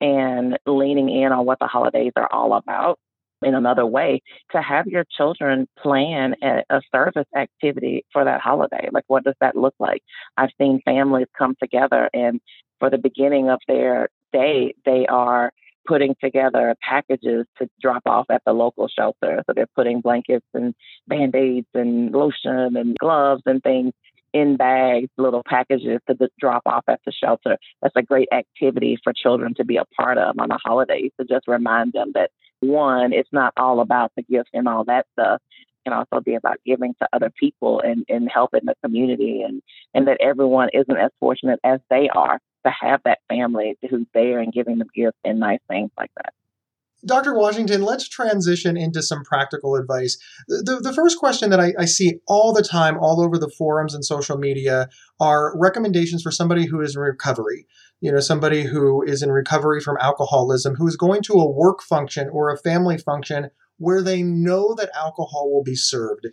and 0.01 0.57
leaning 0.65 1.09
in 1.09 1.31
on 1.31 1.45
what 1.45 1.59
the 1.59 1.67
holidays 1.67 2.13
are 2.15 2.31
all 2.31 2.53
about 2.53 2.99
in 3.41 3.55
another 3.55 3.85
way 3.85 4.21
to 4.51 4.61
have 4.61 4.87
your 4.87 5.05
children 5.17 5.67
plan 5.77 6.35
a, 6.41 6.63
a, 6.69 6.81
service 6.93 7.27
activity 7.35 8.05
for 8.13 8.23
that 8.23 8.39
holiday. 8.39 8.89
Like, 8.91 9.03
what 9.07 9.25
does 9.25 9.35
that 9.41 9.55
look 9.57 9.75
like? 9.79 10.01
I've 10.37 10.51
seen 10.57 10.81
families 10.85 11.27
come 11.37 11.55
together 11.61 12.09
and 12.13 12.39
for 12.79 12.89
the 12.89 12.97
beginning 12.97 13.49
of 13.49 13.59
their 13.67 14.09
day, 14.31 14.75
they 14.85 15.05
are 15.07 15.51
putting 15.85 16.15
together 16.21 16.75
packages 16.81 17.45
to 17.57 17.69
drop 17.81 18.03
off 18.05 18.25
at 18.29 18.41
the 18.45 18.53
local 18.53 18.87
shelter. 18.87 19.43
So 19.45 19.53
they're 19.53 19.67
putting 19.75 20.01
blankets 20.01 20.45
and 20.53 20.73
band 21.07 21.35
aids 21.35 21.67
and 21.73 22.11
lotion 22.11 22.77
and 22.77 22.97
gloves 22.97 23.43
and 23.45 23.61
things 23.61 23.93
in 24.33 24.57
bags, 24.57 25.09
little 25.17 25.43
packages 25.47 25.99
to 26.09 26.29
drop 26.39 26.63
off 26.65 26.83
at 26.87 26.99
the 27.05 27.11
shelter. 27.11 27.57
That's 27.81 27.95
a 27.95 28.01
great 28.01 28.29
activity 28.31 28.97
for 29.03 29.13
children 29.13 29.53
to 29.55 29.65
be 29.65 29.77
a 29.77 29.85
part 29.95 30.17
of 30.17 30.35
on 30.39 30.49
the 30.49 30.59
holidays 30.63 31.11
to 31.19 31.25
just 31.25 31.47
remind 31.47 31.93
them 31.93 32.11
that 32.15 32.31
one, 32.59 33.13
it's 33.13 33.29
not 33.31 33.53
all 33.57 33.79
about 33.79 34.11
the 34.15 34.23
gifts 34.23 34.49
and 34.53 34.67
all 34.67 34.85
that 34.85 35.05
stuff. 35.13 35.39
Can 35.85 35.93
also 35.93 36.21
be 36.21 36.35
about 36.35 36.57
giving 36.65 36.95
to 37.01 37.09
other 37.11 37.29
people 37.29 37.81
and, 37.81 38.05
and 38.07 38.29
helping 38.33 38.61
the 38.63 38.73
community 38.81 39.41
and, 39.41 39.61
and 39.93 40.07
that 40.07 40.21
everyone 40.21 40.69
isn't 40.73 40.97
as 40.97 41.11
fortunate 41.19 41.59
as 41.63 41.81
they 41.89 42.09
are 42.09 42.39
to 42.65 42.71
have 42.71 43.01
that 43.05 43.19
family 43.29 43.77
who's 43.89 44.05
there 44.13 44.39
and 44.39 44.53
giving 44.53 44.77
them 44.77 44.89
gifts 44.93 45.17
and 45.23 45.39
nice 45.39 45.59
things 45.69 45.91
like 45.97 46.11
that. 46.15 46.33
Dr. 47.05 47.33
Washington, 47.33 47.81
let's 47.81 48.07
transition 48.07 48.77
into 48.77 49.01
some 49.01 49.23
practical 49.23 49.75
advice. 49.75 50.17
The, 50.47 50.79
the 50.81 50.93
first 50.93 51.17
question 51.17 51.49
that 51.49 51.59
I, 51.59 51.73
I, 51.77 51.83
see 51.83 52.19
all 52.27 52.53
the 52.53 52.63
time, 52.63 52.97
all 52.97 53.21
over 53.21 53.37
the 53.37 53.51
forums 53.57 53.93
and 53.93 54.05
social 54.05 54.37
media, 54.37 54.87
are 55.19 55.51
recommendations 55.57 56.23
for 56.23 56.31
somebody 56.31 56.65
who 56.65 56.79
is 56.79 56.95
in 56.95 57.01
recovery. 57.01 57.67
You 57.99 58.13
know, 58.13 58.21
somebody 58.21 58.63
who 58.63 59.03
is 59.03 59.21
in 59.21 59.31
recovery 59.31 59.81
from 59.81 59.97
alcoholism, 59.99 60.75
who 60.75 60.87
is 60.87 60.95
going 60.95 61.23
to 61.23 61.33
a 61.33 61.51
work 61.51 61.81
function 61.81 62.29
or 62.29 62.49
a 62.49 62.57
family 62.57 62.97
function 62.97 63.49
where 63.77 64.01
they 64.01 64.23
know 64.23 64.73
that 64.75 64.89
alcohol 64.95 65.51
will 65.51 65.63
be 65.63 65.75
served 65.75 66.27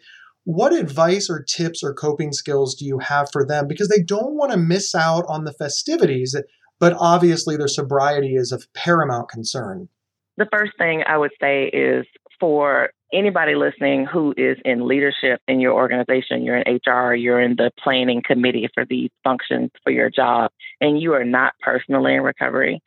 what 0.45 0.73
advice 0.73 1.29
or 1.29 1.43
tips 1.43 1.83
or 1.83 1.95
coping 1.95 2.33
skills 2.33 2.75
do 2.75 2.85
you 2.85 2.99
have 2.99 3.29
for 3.33 3.45
them? 3.47 3.67
Because 3.69 3.89
they 3.89 4.03
don't 4.03 4.37
want 4.37 4.53
to 4.53 4.59
miss 4.59 4.95
out 4.95 5.25
on 5.29 5.45
the 5.45 5.53
festivities, 5.53 6.35
but 6.79 6.97
obviously 6.99 7.57
their 7.57 7.69
sobriety 7.69 8.35
is 8.35 8.53
of 8.53 8.67
paramount 8.75 9.29
concern. 9.29 9.89
The 10.37 10.49
first 10.51 10.73
thing 10.79 11.03
I 11.07 11.19
would 11.19 11.33
say 11.41 11.65
is 11.67 12.07
for 12.39 12.91
anybody 13.13 13.55
listening 13.55 14.07
who 14.07 14.33
is 14.37 14.57
in 14.65 14.89
leadership 14.89 15.41
in 15.47 15.61
your 15.61 15.75
organization, 15.75 16.43
you're 16.43 16.57
in 16.57 16.81
HR, 16.87 17.15
you're 17.15 17.41
in 17.41 17.57
the 17.57 17.71
planning 17.83 18.23
committee 18.25 18.69
for 18.73 18.85
these 18.85 19.11
functions 19.23 19.71
for 19.85 19.93
your 19.93 20.09
job, 20.09 20.51
and 20.81 21.01
you 21.01 21.13
are 21.13 21.25
not 21.25 21.53
personally 21.61 22.15
in 22.15 22.23
recovery, 22.23 22.81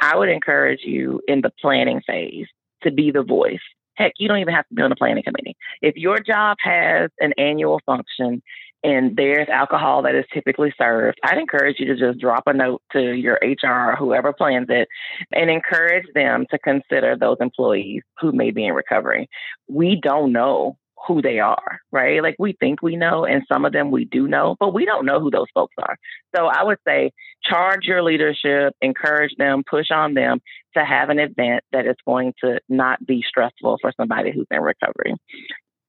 I 0.00 0.16
would 0.16 0.28
encourage 0.28 0.80
you 0.84 1.20
in 1.26 1.40
the 1.40 1.50
planning 1.60 2.02
phase 2.06 2.46
to 2.82 2.92
be 2.92 3.10
the 3.10 3.22
voice 3.22 3.58
Heck, 3.98 4.12
you 4.18 4.28
don't 4.28 4.38
even 4.38 4.54
have 4.54 4.66
to 4.68 4.74
be 4.74 4.82
on 4.82 4.90
the 4.90 4.96
planning 4.96 5.24
committee. 5.24 5.56
If 5.82 5.96
your 5.96 6.20
job 6.20 6.56
has 6.60 7.10
an 7.18 7.32
annual 7.36 7.80
function 7.84 8.40
and 8.84 9.16
there's 9.16 9.48
alcohol 9.48 10.02
that 10.02 10.14
is 10.14 10.24
typically 10.32 10.72
served, 10.78 11.18
I'd 11.24 11.36
encourage 11.36 11.80
you 11.80 11.86
to 11.86 11.96
just 11.96 12.20
drop 12.20 12.44
a 12.46 12.52
note 12.52 12.80
to 12.92 13.00
your 13.16 13.40
HR 13.42 13.90
or 13.90 13.96
whoever 13.96 14.32
plans 14.32 14.68
it 14.68 14.86
and 15.32 15.50
encourage 15.50 16.06
them 16.14 16.46
to 16.52 16.58
consider 16.60 17.16
those 17.16 17.38
employees 17.40 18.02
who 18.20 18.30
may 18.30 18.52
be 18.52 18.66
in 18.66 18.74
recovery. 18.74 19.28
We 19.66 20.00
don't 20.00 20.32
know 20.32 20.78
who 21.06 21.20
they 21.20 21.40
are, 21.40 21.80
right? 21.90 22.22
Like 22.22 22.36
we 22.38 22.56
think 22.60 22.82
we 22.82 22.94
know, 22.94 23.24
and 23.24 23.42
some 23.50 23.64
of 23.64 23.72
them 23.72 23.90
we 23.90 24.04
do 24.04 24.28
know, 24.28 24.56
but 24.60 24.74
we 24.74 24.84
don't 24.84 25.06
know 25.06 25.20
who 25.20 25.30
those 25.30 25.46
folks 25.54 25.74
are. 25.78 25.96
So 26.36 26.46
I 26.46 26.62
would 26.62 26.78
say 26.86 27.10
charge 27.44 27.84
your 27.84 28.02
leadership, 28.02 28.74
encourage 28.80 29.34
them, 29.36 29.62
push 29.68 29.90
on 29.90 30.14
them 30.14 30.40
to 30.76 30.84
have 30.84 31.08
an 31.08 31.18
event 31.18 31.64
that 31.72 31.86
is 31.86 31.96
going 32.06 32.34
to 32.44 32.60
not 32.68 33.04
be 33.06 33.24
stressful 33.26 33.78
for 33.80 33.92
somebody 33.96 34.32
who's 34.32 34.46
in 34.50 34.60
recovery. 34.60 35.14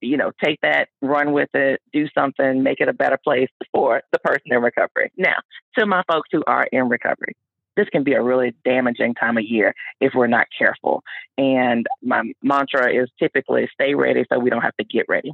you 0.02 0.16
know, 0.18 0.32
take 0.44 0.60
that, 0.62 0.90
run 1.02 1.34
with 1.34 1.50
it, 1.54 1.82
do 1.92 2.08
something, 2.18 2.64
make 2.64 2.80
it 2.80 2.88
a 2.88 2.94
better 2.94 3.18
place 3.22 3.50
for 3.74 4.02
the 4.12 4.20
person 4.20 4.52
in 4.54 4.62
recovery. 4.62 5.12
Now, 5.18 5.36
to 5.78 5.86
my 5.86 6.04
folks 6.10 6.30
who 6.32 6.44
are 6.48 6.66
in 6.72 6.88
recovery, 6.88 7.36
this 7.76 7.90
can 7.90 8.04
be 8.04 8.14
a 8.14 8.22
really 8.22 8.54
damaging 8.66 9.14
time 9.16 9.38
of 9.38 9.44
year 9.44 9.74
if 10.02 10.14
we're 10.14 10.28
not 10.28 10.48
careful. 10.58 11.04
And 11.38 11.86
my 12.02 12.24
mantra 12.44 12.94
is 12.94 13.10
typically 13.20 13.70
stay 13.74 13.94
ready 13.96 14.26
so 14.32 14.40
we 14.40 14.50
don't 14.50 14.62
have 14.62 14.76
to 14.78 14.84
get 14.84 15.06
ready. 15.08 15.32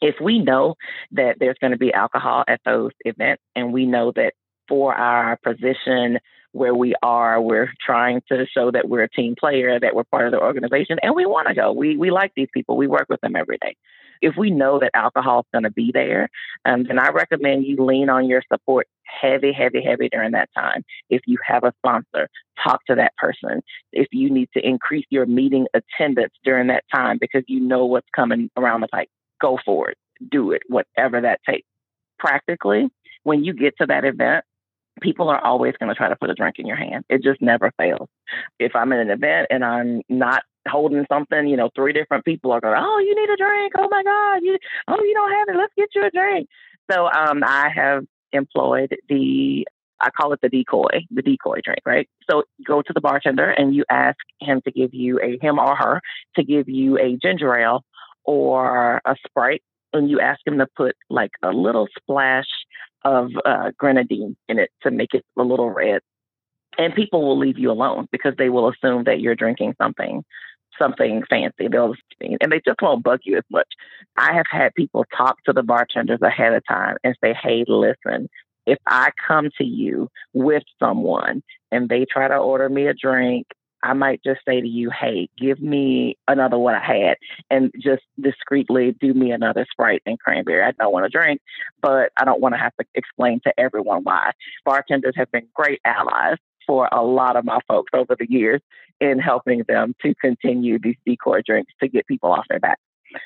If 0.00 0.16
we 0.20 0.38
know 0.38 0.74
that 1.12 1.36
there's 1.38 1.56
going 1.60 1.70
to 1.70 1.78
be 1.78 1.92
alcohol 1.92 2.44
at 2.48 2.60
those 2.64 2.90
events 3.04 3.42
and 3.54 3.72
we 3.72 3.86
know 3.86 4.12
that 4.16 4.34
for 4.68 4.94
our 4.94 5.36
position 5.36 6.18
where 6.54 6.74
we 6.74 6.94
are. 7.02 7.40
We're 7.40 7.72
trying 7.84 8.22
to 8.28 8.46
show 8.46 8.70
that 8.70 8.88
we're 8.88 9.02
a 9.02 9.08
team 9.08 9.34
player, 9.38 9.78
that 9.80 9.94
we're 9.94 10.04
part 10.04 10.26
of 10.26 10.32
the 10.32 10.40
organization, 10.40 10.98
and 11.02 11.14
we 11.14 11.26
want 11.26 11.48
to 11.48 11.54
go. 11.54 11.72
We 11.72 11.96
we 11.96 12.10
like 12.10 12.32
these 12.36 12.48
people. 12.54 12.76
We 12.76 12.86
work 12.86 13.06
with 13.08 13.20
them 13.20 13.36
every 13.36 13.58
day. 13.58 13.76
If 14.22 14.36
we 14.38 14.50
know 14.50 14.78
that 14.78 14.92
alcohol 14.94 15.40
is 15.40 15.46
going 15.52 15.64
to 15.64 15.70
be 15.70 15.90
there, 15.92 16.28
um, 16.64 16.84
then 16.84 16.98
I 16.98 17.08
recommend 17.08 17.66
you 17.66 17.84
lean 17.84 18.08
on 18.08 18.26
your 18.26 18.42
support 18.50 18.86
heavy, 19.02 19.52
heavy, 19.52 19.82
heavy 19.82 20.08
during 20.08 20.32
that 20.32 20.48
time. 20.56 20.84
If 21.10 21.22
you 21.26 21.36
have 21.44 21.64
a 21.64 21.74
sponsor, 21.78 22.28
talk 22.62 22.84
to 22.86 22.94
that 22.94 23.14
person. 23.16 23.60
If 23.92 24.08
you 24.12 24.30
need 24.30 24.48
to 24.54 24.66
increase 24.66 25.04
your 25.10 25.26
meeting 25.26 25.66
attendance 25.74 26.32
during 26.44 26.68
that 26.68 26.84
time 26.94 27.18
because 27.20 27.42
you 27.48 27.60
know 27.60 27.84
what's 27.84 28.08
coming 28.14 28.50
around 28.56 28.80
the 28.80 28.88
pipe, 28.88 29.08
go 29.40 29.58
for 29.64 29.90
it. 29.90 29.98
Do 30.30 30.52
it, 30.52 30.62
whatever 30.68 31.20
that 31.20 31.40
takes. 31.46 31.66
Practically, 32.18 32.88
when 33.24 33.44
you 33.44 33.52
get 33.52 33.76
to 33.78 33.86
that 33.86 34.04
event, 34.04 34.44
people 35.00 35.28
are 35.28 35.44
always 35.44 35.74
going 35.78 35.88
to 35.88 35.94
try 35.94 36.08
to 36.08 36.16
put 36.16 36.30
a 36.30 36.34
drink 36.34 36.56
in 36.58 36.66
your 36.66 36.76
hand. 36.76 37.04
It 37.08 37.22
just 37.22 37.40
never 37.42 37.72
fails. 37.76 38.08
If 38.58 38.74
I'm 38.74 38.92
in 38.92 39.00
an 39.00 39.10
event 39.10 39.48
and 39.50 39.64
I'm 39.64 40.02
not 40.08 40.42
holding 40.68 41.04
something, 41.10 41.46
you 41.46 41.56
know, 41.56 41.70
three 41.74 41.92
different 41.92 42.24
people 42.24 42.52
are 42.52 42.60
going, 42.60 42.76
"Oh, 42.78 42.98
you 42.98 43.14
need 43.14 43.32
a 43.32 43.36
drink. 43.36 43.72
Oh 43.76 43.88
my 43.90 44.02
God, 44.02 44.42
you 44.42 44.58
oh 44.88 45.02
you 45.02 45.14
don't 45.14 45.32
have 45.32 45.48
it. 45.48 45.58
Let's 45.58 45.74
get 45.76 45.88
you 45.94 46.04
a 46.06 46.10
drink." 46.10 46.48
So 46.90 47.06
um, 47.06 47.42
I 47.44 47.70
have 47.74 48.04
employed 48.32 48.94
the 49.08 49.66
I 50.00 50.10
call 50.10 50.32
it 50.32 50.40
the 50.42 50.48
decoy, 50.48 51.06
the 51.10 51.22
decoy 51.22 51.60
drink, 51.64 51.80
right? 51.86 52.08
So 52.30 52.42
go 52.66 52.82
to 52.82 52.92
the 52.92 53.00
bartender 53.00 53.50
and 53.50 53.74
you 53.74 53.84
ask 53.90 54.18
him 54.40 54.60
to 54.64 54.72
give 54.72 54.92
you 54.92 55.20
a 55.20 55.38
him 55.40 55.58
or 55.58 55.76
her 55.76 56.00
to 56.36 56.44
give 56.44 56.68
you 56.68 56.98
a 56.98 57.16
ginger 57.16 57.56
ale 57.56 57.84
or 58.24 59.00
a 59.04 59.16
sprite 59.26 59.62
and 59.94 60.10
you 60.10 60.20
ask 60.20 60.40
him 60.46 60.58
to 60.58 60.66
put 60.76 60.96
like 61.08 61.32
a 61.42 61.50
little 61.50 61.88
splash 61.98 62.48
of 63.04 63.30
uh, 63.44 63.70
grenadine 63.78 64.36
in 64.48 64.58
it 64.58 64.70
to 64.82 64.90
make 64.90 65.14
it 65.14 65.24
a 65.38 65.42
little 65.42 65.70
red. 65.70 66.00
And 66.76 66.94
people 66.94 67.22
will 67.22 67.38
leave 67.38 67.58
you 67.58 67.70
alone 67.70 68.08
because 68.10 68.34
they 68.36 68.48
will 68.48 68.68
assume 68.68 69.04
that 69.04 69.20
you're 69.20 69.36
drinking 69.36 69.74
something 69.80 70.24
something 70.76 71.22
fancy. 71.30 71.68
They'll 71.68 71.94
and 72.20 72.50
they 72.50 72.60
just 72.66 72.82
won't 72.82 73.04
bug 73.04 73.20
you 73.22 73.36
as 73.36 73.44
much. 73.48 73.68
I 74.16 74.34
have 74.34 74.46
had 74.50 74.74
people 74.74 75.04
talk 75.16 75.36
to 75.44 75.52
the 75.52 75.62
bartenders 75.62 76.20
ahead 76.20 76.52
of 76.52 76.64
time 76.66 76.96
and 77.04 77.16
say, 77.22 77.32
"Hey, 77.32 77.64
listen, 77.68 78.28
if 78.66 78.78
I 78.86 79.10
come 79.26 79.50
to 79.58 79.64
you 79.64 80.08
with 80.32 80.64
someone 80.80 81.42
and 81.70 81.88
they 81.88 82.06
try 82.06 82.28
to 82.28 82.36
order 82.36 82.68
me 82.68 82.86
a 82.86 82.94
drink 82.94 83.46
I 83.84 83.92
might 83.92 84.22
just 84.24 84.40
say 84.48 84.62
to 84.62 84.66
you, 84.66 84.90
hey, 84.90 85.28
give 85.38 85.60
me 85.60 86.16
another 86.26 86.56
what 86.58 86.74
I 86.74 86.80
had 86.80 87.18
and 87.50 87.70
just 87.80 88.02
discreetly 88.18 88.96
do 88.98 89.12
me 89.12 89.30
another 89.30 89.66
Sprite 89.70 90.02
and 90.06 90.18
cranberry. 90.18 90.62
I 90.62 90.72
don't 90.72 90.92
want 90.92 91.04
to 91.04 91.10
drink, 91.10 91.42
but 91.82 92.10
I 92.16 92.24
don't 92.24 92.40
want 92.40 92.54
to 92.54 92.58
have 92.58 92.74
to 92.80 92.86
explain 92.94 93.40
to 93.44 93.52
everyone 93.58 94.02
why. 94.02 94.30
Bartenders 94.64 95.14
have 95.16 95.30
been 95.30 95.46
great 95.52 95.80
allies 95.84 96.38
for 96.66 96.88
a 96.90 97.02
lot 97.02 97.36
of 97.36 97.44
my 97.44 97.60
folks 97.68 97.90
over 97.94 98.16
the 98.18 98.26
years 98.28 98.62
in 99.02 99.18
helping 99.18 99.64
them 99.68 99.94
to 100.00 100.14
continue 100.14 100.78
these 100.78 100.96
decoy 101.06 101.42
drinks 101.46 101.72
to 101.80 101.88
get 101.88 102.06
people 102.06 102.32
off 102.32 102.46
their 102.48 102.60
back. 102.60 102.78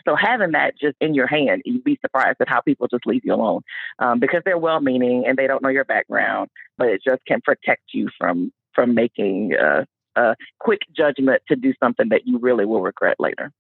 So 0.07 0.17
having 0.17 0.53
that 0.53 0.75
just 0.77 0.97
in 1.01 1.15
your 1.15 1.29
hand, 1.29 1.63
you'd 1.65 1.85
be 1.85 1.99
surprised 2.01 2.39
at 2.41 2.49
how 2.49 2.61
people 2.61 2.89
just 2.89 3.07
leave 3.07 3.23
you 3.25 3.33
alone 3.33 3.63
um, 4.01 4.19
because 4.19 4.43
they're 4.45 4.59
well-meaning 4.59 5.25
and 5.25 5.39
they 5.39 5.47
don't 5.47 5.63
know 5.63 5.69
your 5.69 5.85
background, 5.85 6.51
but 6.77 6.89
it 6.89 7.01
just 7.03 7.25
can 7.27 7.41
protect 7.43 7.83
you 7.93 8.09
from 8.19 8.53
from 8.75 8.95
making 8.95 9.55
uh, 9.55 9.85
a 10.19 10.37
quick 10.59 10.81
judgment 10.97 11.43
to 11.49 11.57
do 11.57 11.73
something 11.83 12.09
that 12.11 12.23
you 12.25 12.39
really 12.39 12.65
will 12.65 12.83
regret 12.83 13.17
later. 13.19 13.53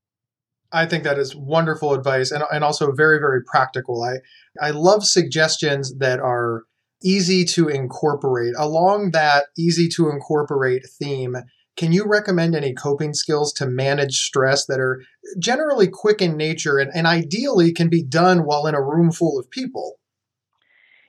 I 0.72 0.86
think 0.86 1.04
that 1.04 1.18
is 1.18 1.34
wonderful 1.34 1.94
advice 1.94 2.30
and, 2.30 2.44
and 2.52 2.62
also 2.62 2.92
very, 2.92 3.18
very 3.18 3.42
practical. 3.42 4.02
I, 4.02 4.18
I 4.64 4.70
love 4.70 5.04
suggestions 5.04 5.96
that 5.98 6.20
are 6.20 6.64
easy 7.02 7.44
to 7.44 7.68
incorporate. 7.68 8.54
Along 8.58 9.12
that 9.12 9.46
easy 9.56 9.88
to 9.96 10.10
incorporate 10.10 10.82
theme, 11.00 11.36
can 11.76 11.92
you 11.92 12.04
recommend 12.06 12.54
any 12.54 12.74
coping 12.74 13.14
skills 13.14 13.52
to 13.54 13.66
manage 13.66 14.16
stress 14.16 14.66
that 14.66 14.80
are 14.80 15.00
generally 15.38 15.86
quick 15.86 16.20
in 16.20 16.36
nature 16.36 16.76
and, 16.78 16.90
and 16.92 17.06
ideally 17.06 17.72
can 17.72 17.88
be 17.88 18.02
done 18.02 18.40
while 18.40 18.66
in 18.66 18.74
a 18.74 18.82
room 18.82 19.12
full 19.12 19.38
of 19.38 19.48
people? 19.50 19.98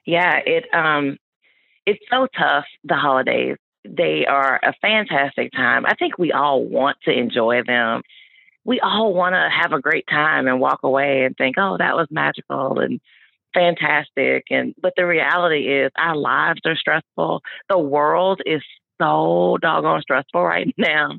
Yeah, 0.05 0.39
it 0.45 0.65
um 0.73 1.17
it's 1.85 1.99
so 2.11 2.27
tough 2.37 2.65
the 2.83 2.95
holidays 2.95 3.57
they 3.87 4.25
are 4.25 4.59
a 4.61 4.73
fantastic 4.81 5.51
time. 5.51 5.85
I 5.85 5.95
think 5.95 6.17
we 6.17 6.31
all 6.31 6.63
want 6.63 6.97
to 7.05 7.11
enjoy 7.11 7.61
them. 7.65 8.01
We 8.65 8.79
all 8.79 9.13
want 9.13 9.33
to 9.33 9.49
have 9.49 9.71
a 9.71 9.81
great 9.81 10.05
time 10.07 10.47
and 10.47 10.59
walk 10.59 10.81
away 10.83 11.23
and 11.23 11.35
think, 11.35 11.55
"Oh, 11.57 11.77
that 11.77 11.95
was 11.95 12.07
magical 12.11 12.79
and 12.79 12.99
fantastic." 13.53 14.45
And 14.49 14.75
but 14.81 14.93
the 14.95 15.05
reality 15.05 15.67
is 15.69 15.91
our 15.97 16.15
lives 16.15 16.61
are 16.65 16.75
stressful. 16.75 17.41
The 17.69 17.79
world 17.79 18.41
is 18.45 18.61
so 19.01 19.57
doggone 19.61 20.01
stressful 20.01 20.43
right 20.43 20.73
now. 20.77 21.17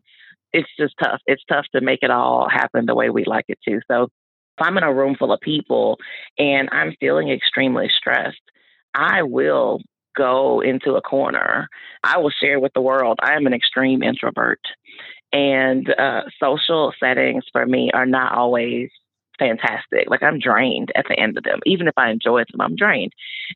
It's 0.53 0.69
just 0.79 0.95
tough. 1.03 1.21
It's 1.27 1.45
tough 1.45 1.67
to 1.75 1.81
make 1.81 2.01
it 2.03 2.11
all 2.11 2.49
happen 2.49 2.87
the 2.87 2.95
way 2.95 3.11
we 3.11 3.25
like 3.25 3.47
it 3.49 3.59
to. 3.69 3.81
So 3.91 4.05
if 4.05 4.67
I'm 4.67 4.77
in 4.77 4.85
a 4.85 4.93
room 4.93 5.17
full 5.17 5.33
of 5.33 5.41
people 5.41 5.99
and 6.39 6.69
I'm 6.73 6.95
feeling 7.01 7.31
extremely 7.31 7.89
stressed, 7.97 8.41
I 8.95 9.23
will 9.23 9.81
go 10.17 10.61
into 10.61 10.95
a 10.95 11.03
corner. 11.03 11.69
I 12.03 12.19
will 12.19 12.31
share 12.31 12.61
with 12.61 12.73
the 12.75 12.81
world 12.81 13.19
I 13.23 13.35
am 13.35 13.47
an 13.47 13.55
extreme 13.55 14.03
introvert. 14.03 14.61
And 15.33 15.89
uh, 15.91 16.23
social 16.43 16.93
settings 16.99 17.45
for 17.53 17.65
me 17.65 17.91
are 17.95 18.07
not 18.07 18.33
always 18.37 18.91
fantastic. 19.39 20.09
Like 20.09 20.23
I'm 20.23 20.39
drained 20.39 20.93
at 20.95 21.07
the 21.09 21.19
end 21.19 21.39
of 21.39 21.45
them. 21.45 21.61
Even 21.67 21.89
if 21.89 21.95
I 21.97 22.11
enjoy 22.11 22.41
them, 22.41 22.61
I'm 22.61 22.77
drained. 22.77 23.13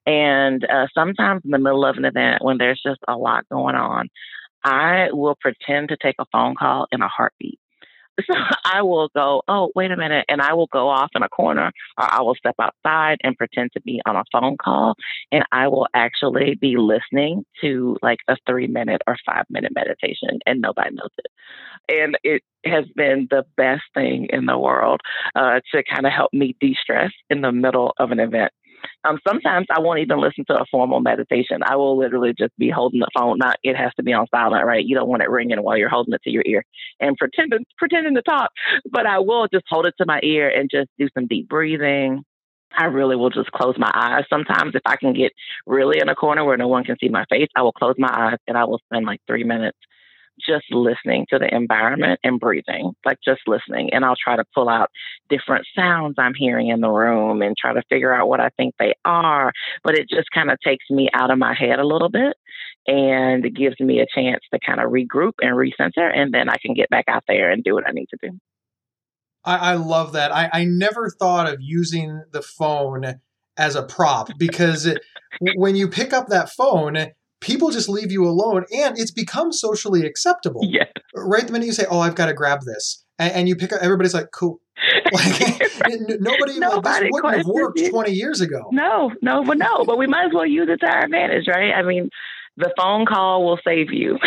And 0.06 0.64
uh, 0.64 0.86
sometimes 0.94 1.42
in 1.44 1.50
the 1.50 1.58
middle 1.58 1.84
of 1.84 1.96
an 1.96 2.04
event 2.04 2.42
when 2.42 2.58
there's 2.58 2.82
just 2.84 3.00
a 3.06 3.16
lot 3.16 3.48
going 3.48 3.74
on, 3.76 4.08
I 4.64 5.08
will 5.12 5.36
pretend 5.40 5.90
to 5.90 5.96
take 5.96 6.16
a 6.18 6.24
phone 6.32 6.54
call 6.56 6.86
in 6.90 7.02
a 7.02 7.08
heartbeat. 7.08 7.53
So 8.26 8.34
I 8.64 8.82
will 8.82 9.08
go, 9.14 9.42
oh, 9.48 9.70
wait 9.74 9.90
a 9.90 9.96
minute. 9.96 10.24
And 10.28 10.40
I 10.40 10.54
will 10.54 10.68
go 10.68 10.88
off 10.88 11.10
in 11.14 11.22
a 11.22 11.28
corner 11.28 11.72
or 11.98 12.12
I 12.12 12.22
will 12.22 12.34
step 12.34 12.54
outside 12.60 13.18
and 13.22 13.36
pretend 13.36 13.72
to 13.72 13.80
be 13.82 14.00
on 14.06 14.16
a 14.16 14.24
phone 14.32 14.56
call. 14.56 14.94
And 15.30 15.44
I 15.52 15.68
will 15.68 15.86
actually 15.94 16.54
be 16.54 16.76
listening 16.76 17.44
to 17.60 17.96
like 18.02 18.18
a 18.28 18.36
three 18.46 18.66
minute 18.66 19.02
or 19.06 19.16
five 19.26 19.44
minute 19.50 19.72
meditation 19.74 20.38
and 20.46 20.60
nobody 20.60 20.94
knows 20.94 21.10
it. 21.18 21.26
And 21.88 22.18
it 22.24 22.42
has 22.64 22.84
been 22.94 23.28
the 23.30 23.44
best 23.56 23.82
thing 23.94 24.28
in 24.30 24.46
the 24.46 24.58
world 24.58 25.00
uh, 25.34 25.60
to 25.72 25.82
kind 25.82 26.06
of 26.06 26.12
help 26.12 26.32
me 26.32 26.56
de 26.60 26.74
stress 26.80 27.12
in 27.28 27.42
the 27.42 27.52
middle 27.52 27.94
of 27.98 28.10
an 28.10 28.20
event. 28.20 28.52
Um, 29.04 29.18
sometimes 29.26 29.66
I 29.70 29.80
won't 29.80 30.00
even 30.00 30.20
listen 30.20 30.44
to 30.46 30.54
a 30.54 30.64
formal 30.70 31.00
meditation. 31.00 31.60
I 31.64 31.76
will 31.76 31.98
literally 31.98 32.32
just 32.36 32.56
be 32.58 32.70
holding 32.70 33.00
the 33.00 33.08
phone. 33.16 33.38
Not 33.38 33.58
it 33.62 33.76
has 33.76 33.92
to 33.96 34.02
be 34.02 34.12
on 34.12 34.26
silent, 34.34 34.64
right? 34.64 34.84
You 34.84 34.96
don't 34.96 35.08
want 35.08 35.22
it 35.22 35.30
ringing 35.30 35.62
while 35.62 35.76
you're 35.76 35.88
holding 35.88 36.14
it 36.14 36.22
to 36.24 36.30
your 36.30 36.42
ear 36.46 36.64
and 37.00 37.16
pretending 37.16 37.64
pretending 37.78 38.14
to 38.14 38.22
talk. 38.22 38.50
But 38.90 39.06
I 39.06 39.18
will 39.18 39.46
just 39.52 39.64
hold 39.68 39.86
it 39.86 39.94
to 39.98 40.06
my 40.06 40.20
ear 40.22 40.48
and 40.48 40.70
just 40.70 40.88
do 40.98 41.08
some 41.14 41.26
deep 41.26 41.48
breathing. 41.48 42.24
I 42.76 42.86
really 42.86 43.16
will 43.16 43.30
just 43.30 43.52
close 43.52 43.76
my 43.78 43.90
eyes. 43.94 44.24
Sometimes 44.28 44.74
if 44.74 44.82
I 44.84 44.96
can 44.96 45.12
get 45.12 45.32
really 45.66 46.00
in 46.00 46.08
a 46.08 46.14
corner 46.14 46.44
where 46.44 46.56
no 46.56 46.66
one 46.66 46.84
can 46.84 46.96
see 47.00 47.08
my 47.08 47.24
face, 47.30 47.48
I 47.54 47.62
will 47.62 47.72
close 47.72 47.94
my 47.98 48.10
eyes 48.12 48.38
and 48.48 48.58
I 48.58 48.64
will 48.64 48.80
spend 48.90 49.06
like 49.06 49.20
three 49.28 49.44
minutes 49.44 49.78
just 50.40 50.64
listening 50.70 51.26
to 51.30 51.38
the 51.38 51.52
environment 51.54 52.20
and 52.24 52.40
breathing, 52.40 52.92
like 53.04 53.18
just 53.24 53.42
listening. 53.46 53.90
And 53.92 54.04
I'll 54.04 54.16
try 54.16 54.36
to 54.36 54.44
pull 54.54 54.68
out 54.68 54.90
different 55.28 55.66
sounds 55.76 56.14
I'm 56.18 56.34
hearing 56.34 56.68
in 56.68 56.80
the 56.80 56.90
room 56.90 57.42
and 57.42 57.56
try 57.56 57.72
to 57.72 57.82
figure 57.88 58.12
out 58.12 58.28
what 58.28 58.40
I 58.40 58.50
think 58.56 58.74
they 58.78 58.94
are. 59.04 59.52
But 59.82 59.94
it 59.94 60.08
just 60.08 60.30
kind 60.32 60.50
of 60.50 60.58
takes 60.60 60.84
me 60.90 61.08
out 61.12 61.30
of 61.30 61.38
my 61.38 61.54
head 61.54 61.78
a 61.78 61.86
little 61.86 62.10
bit 62.10 62.36
and 62.86 63.44
it 63.44 63.54
gives 63.54 63.78
me 63.80 64.00
a 64.00 64.06
chance 64.14 64.40
to 64.52 64.60
kind 64.64 64.80
of 64.80 64.90
regroup 64.90 65.32
and 65.40 65.56
recenter. 65.56 66.10
And 66.14 66.32
then 66.32 66.48
I 66.48 66.56
can 66.56 66.74
get 66.74 66.90
back 66.90 67.06
out 67.08 67.24
there 67.26 67.50
and 67.50 67.64
do 67.64 67.74
what 67.74 67.86
I 67.86 67.92
need 67.92 68.08
to 68.10 68.18
do. 68.30 68.38
I, 69.44 69.72
I 69.72 69.74
love 69.74 70.12
that. 70.12 70.34
I, 70.34 70.50
I 70.52 70.64
never 70.64 71.10
thought 71.10 71.52
of 71.52 71.60
using 71.60 72.22
the 72.32 72.42
phone 72.42 73.20
as 73.56 73.76
a 73.76 73.82
prop 73.82 74.30
because 74.38 74.88
when 75.56 75.76
you 75.76 75.88
pick 75.88 76.12
up 76.12 76.28
that 76.28 76.50
phone, 76.50 76.96
people 77.44 77.70
just 77.70 77.88
leave 77.88 78.10
you 78.10 78.26
alone 78.26 78.64
and 78.74 78.98
it's 78.98 79.10
become 79.10 79.52
socially 79.52 80.06
acceptable. 80.06 80.62
Yeah. 80.64 80.86
Right 81.14 81.46
the 81.46 81.52
minute 81.52 81.66
you 81.66 81.72
say, 81.72 81.84
Oh, 81.90 82.00
I've 82.00 82.14
got 82.14 82.26
to 82.26 82.32
grab 82.32 82.62
this. 82.62 83.04
And, 83.18 83.32
and 83.32 83.48
you 83.48 83.54
pick 83.54 83.72
up, 83.72 83.80
everybody's 83.82 84.14
like, 84.14 84.30
Cool. 84.32 84.60
Like 85.12 85.60
nobody, 86.20 86.54
uh, 86.54 86.70
nobody 86.70 87.04
like, 87.04 87.12
wouldn't 87.12 87.36
have 87.36 87.46
worked 87.46 87.78
you. 87.78 87.90
20 87.90 88.10
years 88.10 88.40
ago. 88.40 88.68
No, 88.72 89.12
no, 89.22 89.44
but 89.44 89.58
no, 89.58 89.84
but 89.84 89.98
we 89.98 90.08
might 90.08 90.26
as 90.26 90.32
well 90.34 90.46
use 90.46 90.68
it 90.68 90.78
to 90.78 90.90
our 90.90 91.04
advantage, 91.04 91.46
right? 91.46 91.72
I 91.72 91.82
mean, 91.82 92.10
the 92.56 92.72
phone 92.76 93.06
call 93.06 93.44
will 93.44 93.58
save 93.64 93.92
you. 93.92 94.18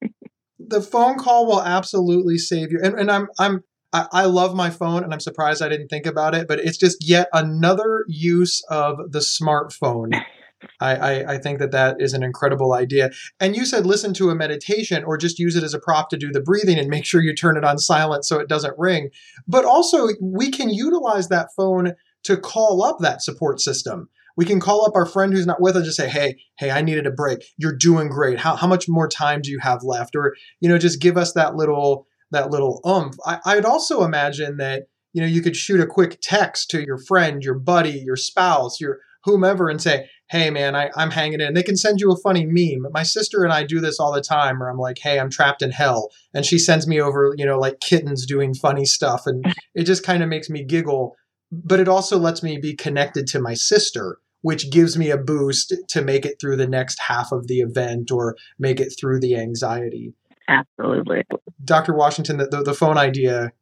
the 0.58 0.80
phone 0.80 1.18
call 1.18 1.46
will 1.46 1.62
absolutely 1.62 2.38
save 2.38 2.72
you. 2.72 2.80
And, 2.82 2.98
and 2.98 3.10
I'm, 3.10 3.28
I'm, 3.38 3.64
I, 3.92 4.06
I 4.10 4.24
love 4.24 4.54
my 4.54 4.70
phone 4.70 5.04
and 5.04 5.12
I'm 5.12 5.20
surprised 5.20 5.62
I 5.62 5.68
didn't 5.68 5.88
think 5.88 6.06
about 6.06 6.34
it, 6.34 6.48
but 6.48 6.60
it's 6.60 6.78
just 6.78 7.06
yet 7.06 7.28
another 7.34 8.04
use 8.08 8.62
of 8.70 9.12
the 9.12 9.20
smartphone. 9.20 10.18
I, 10.80 10.94
I, 10.94 11.34
I, 11.34 11.38
think 11.38 11.58
that 11.60 11.70
that 11.70 12.00
is 12.00 12.14
an 12.14 12.22
incredible 12.22 12.72
idea. 12.72 13.10
And 13.38 13.54
you 13.56 13.64
said 13.64 13.86
listen 13.86 14.12
to 14.14 14.30
a 14.30 14.34
meditation 14.34 15.04
or 15.04 15.16
just 15.16 15.38
use 15.38 15.56
it 15.56 15.62
as 15.62 15.74
a 15.74 15.78
prop 15.78 16.10
to 16.10 16.16
do 16.16 16.30
the 16.32 16.40
breathing 16.40 16.78
and 16.78 16.88
make 16.88 17.04
sure 17.04 17.22
you 17.22 17.34
turn 17.34 17.56
it 17.56 17.64
on 17.64 17.78
silent 17.78 18.24
so 18.24 18.38
it 18.38 18.48
doesn't 18.48 18.78
ring. 18.78 19.10
But 19.46 19.64
also, 19.64 20.08
we 20.20 20.50
can 20.50 20.70
utilize 20.70 21.28
that 21.28 21.50
phone 21.56 21.94
to 22.24 22.36
call 22.36 22.82
up 22.82 22.98
that 23.00 23.22
support 23.22 23.60
system. 23.60 24.08
We 24.36 24.44
can 24.44 24.60
call 24.60 24.86
up 24.86 24.94
our 24.94 25.06
friend 25.06 25.32
who's 25.32 25.46
not 25.46 25.60
with 25.60 25.74
us 25.74 25.78
and 25.78 25.86
just 25.86 25.96
say, 25.96 26.08
hey, 26.08 26.36
hey, 26.58 26.70
I 26.70 26.80
needed 26.80 27.06
a 27.06 27.10
break. 27.10 27.44
You're 27.56 27.76
doing 27.76 28.08
great. 28.08 28.38
How, 28.38 28.54
how 28.54 28.68
much 28.68 28.88
more 28.88 29.08
time 29.08 29.40
do 29.42 29.50
you 29.50 29.58
have 29.60 29.82
left? 29.82 30.14
Or, 30.14 30.34
you 30.60 30.68
know, 30.68 30.78
just 30.78 31.00
give 31.00 31.16
us 31.16 31.32
that 31.32 31.56
little 31.56 32.06
that 32.30 32.50
little 32.50 32.80
oomph. 32.86 33.16
I, 33.24 33.38
I'd 33.46 33.64
also 33.64 34.04
imagine 34.04 34.58
that, 34.58 34.84
you 35.14 35.22
know, 35.22 35.26
you 35.26 35.40
could 35.40 35.56
shoot 35.56 35.80
a 35.80 35.86
quick 35.86 36.18
text 36.20 36.70
to 36.70 36.84
your 36.84 36.98
friend, 36.98 37.42
your 37.42 37.54
buddy, 37.54 38.02
your 38.04 38.16
spouse, 38.16 38.80
your 38.80 38.98
whomever 39.24 39.68
and 39.68 39.80
say, 39.80 40.08
hey 40.30 40.50
man, 40.50 40.76
I, 40.76 40.90
I'm 40.96 41.10
hanging 41.10 41.40
in. 41.40 41.54
They 41.54 41.62
can 41.62 41.76
send 41.76 42.00
you 42.00 42.12
a 42.12 42.16
funny 42.16 42.44
meme. 42.46 42.90
My 42.92 43.02
sister 43.02 43.44
and 43.44 43.52
I 43.52 43.64
do 43.64 43.80
this 43.80 43.98
all 43.98 44.12
the 44.12 44.20
time 44.20 44.58
where 44.58 44.68
I'm 44.68 44.78
like, 44.78 44.98
hey, 44.98 45.18
I'm 45.18 45.30
trapped 45.30 45.62
in 45.62 45.70
hell. 45.70 46.10
And 46.34 46.44
she 46.44 46.58
sends 46.58 46.86
me 46.86 47.00
over, 47.00 47.34
you 47.36 47.46
know, 47.46 47.58
like 47.58 47.80
kittens 47.80 48.26
doing 48.26 48.54
funny 48.54 48.84
stuff. 48.84 49.26
And 49.26 49.44
it 49.74 49.84
just 49.84 50.04
kind 50.04 50.22
of 50.22 50.28
makes 50.28 50.50
me 50.50 50.64
giggle. 50.64 51.16
But 51.50 51.80
it 51.80 51.88
also 51.88 52.18
lets 52.18 52.42
me 52.42 52.58
be 52.58 52.74
connected 52.74 53.26
to 53.28 53.40
my 53.40 53.54
sister, 53.54 54.18
which 54.42 54.70
gives 54.70 54.98
me 54.98 55.10
a 55.10 55.16
boost 55.16 55.74
to 55.88 56.02
make 56.02 56.26
it 56.26 56.38
through 56.40 56.56
the 56.56 56.68
next 56.68 57.00
half 57.00 57.32
of 57.32 57.46
the 57.46 57.60
event 57.60 58.10
or 58.10 58.36
make 58.58 58.80
it 58.80 58.92
through 59.00 59.20
the 59.20 59.34
anxiety. 59.34 60.12
Absolutely. 60.48 61.22
Dr. 61.64 61.94
Washington, 61.94 62.36
the, 62.36 62.46
the, 62.46 62.62
the 62.62 62.74
phone 62.74 62.98
idea, 62.98 63.52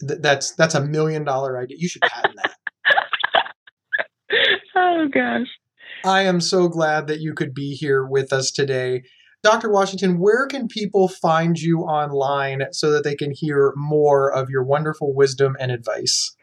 that's 0.00 0.52
that's 0.52 0.74
a 0.74 0.84
million 0.84 1.24
dollar 1.24 1.58
idea. 1.58 1.76
You 1.80 1.88
should 1.88 2.02
patent 2.02 2.36
that. 2.36 2.54
oh 4.76 5.08
gosh. 5.12 5.48
I 6.04 6.22
am 6.22 6.40
so 6.40 6.68
glad 6.68 7.06
that 7.08 7.20
you 7.20 7.34
could 7.34 7.54
be 7.54 7.74
here 7.74 8.04
with 8.04 8.32
us 8.32 8.50
today. 8.50 9.02
Dr. 9.42 9.70
Washington, 9.70 10.18
where 10.18 10.46
can 10.46 10.66
people 10.66 11.08
find 11.08 11.58
you 11.58 11.80
online 11.80 12.64
so 12.72 12.90
that 12.90 13.04
they 13.04 13.14
can 13.14 13.30
hear 13.30 13.72
more 13.76 14.32
of 14.32 14.50
your 14.50 14.64
wonderful 14.64 15.14
wisdom 15.14 15.56
and 15.60 15.70
advice? 15.70 16.34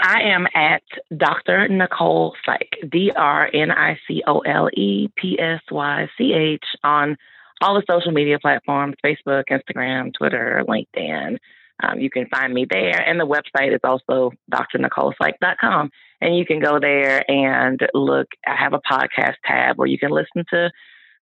I 0.00 0.20
am 0.22 0.46
at 0.54 0.82
Dr. 1.16 1.68
Nicole 1.68 2.34
Psych, 2.44 2.90
D 2.90 3.10
R 3.16 3.48
N 3.52 3.70
I 3.70 3.98
C 4.06 4.22
O 4.26 4.40
L 4.40 4.68
E 4.74 5.08
P 5.16 5.38
S 5.40 5.60
Y 5.70 6.06
C 6.16 6.32
H, 6.32 6.64
on 6.84 7.16
all 7.60 7.74
the 7.74 7.82
social 7.90 8.12
media 8.12 8.38
platforms 8.38 8.94
Facebook, 9.04 9.44
Instagram, 9.50 10.12
Twitter, 10.16 10.62
LinkedIn. 10.68 11.38
Um, 11.82 11.98
you 12.00 12.10
can 12.10 12.26
find 12.26 12.52
me 12.52 12.66
there. 12.68 13.00
And 13.00 13.18
the 13.18 13.26
website 13.26 13.74
is 13.74 13.80
also 13.84 14.32
drnicolepsych.com. 14.52 15.90
And 16.20 16.36
you 16.36 16.44
can 16.44 16.60
go 16.60 16.78
there 16.80 17.22
and 17.30 17.80
look. 17.94 18.26
I 18.46 18.56
have 18.56 18.72
a 18.72 18.80
podcast 18.80 19.34
tab 19.44 19.76
where 19.76 19.86
you 19.86 19.98
can 19.98 20.10
listen 20.10 20.44
to 20.52 20.70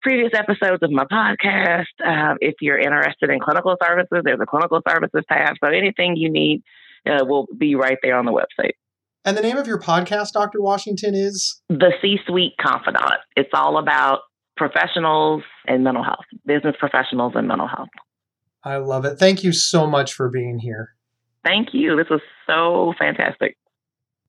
previous 0.01 0.31
episodes 0.33 0.83
of 0.83 0.91
my 0.91 1.05
podcast. 1.05 1.85
Uh, 2.05 2.35
if 2.41 2.55
you're 2.61 2.77
interested 2.77 3.29
in 3.29 3.39
clinical 3.39 3.75
services, 3.83 4.21
there's 4.23 4.39
a 4.41 4.45
clinical 4.45 4.81
services 4.87 5.23
tab. 5.27 5.55
So 5.63 5.69
anything 5.71 6.15
you 6.15 6.29
need 6.29 6.61
uh, 7.07 7.25
will 7.25 7.47
be 7.57 7.75
right 7.75 7.97
there 8.03 8.17
on 8.17 8.25
the 8.25 8.31
website. 8.31 8.73
And 9.25 9.37
the 9.37 9.41
name 9.41 9.57
of 9.57 9.67
your 9.67 9.79
podcast, 9.79 10.33
Dr. 10.33 10.61
Washington, 10.61 11.15
is? 11.15 11.61
The 11.69 11.93
C 12.01 12.17
Suite 12.27 12.53
Confidant. 12.61 13.21
It's 13.37 13.49
all 13.53 13.77
about 13.77 14.19
professionals 14.57 15.43
and 15.65 15.83
mental 15.83 16.03
health, 16.03 16.25
business 16.45 16.75
professionals 16.77 17.33
and 17.35 17.47
mental 17.47 17.67
health. 17.67 17.89
I 18.63 18.77
love 18.77 19.05
it. 19.05 19.17
Thank 19.17 19.43
you 19.43 19.51
so 19.53 19.87
much 19.87 20.13
for 20.13 20.29
being 20.29 20.59
here. 20.59 20.89
Thank 21.43 21.69
you. 21.73 21.95
This 21.95 22.09
was 22.09 22.21
so 22.47 22.93
fantastic. 22.97 23.57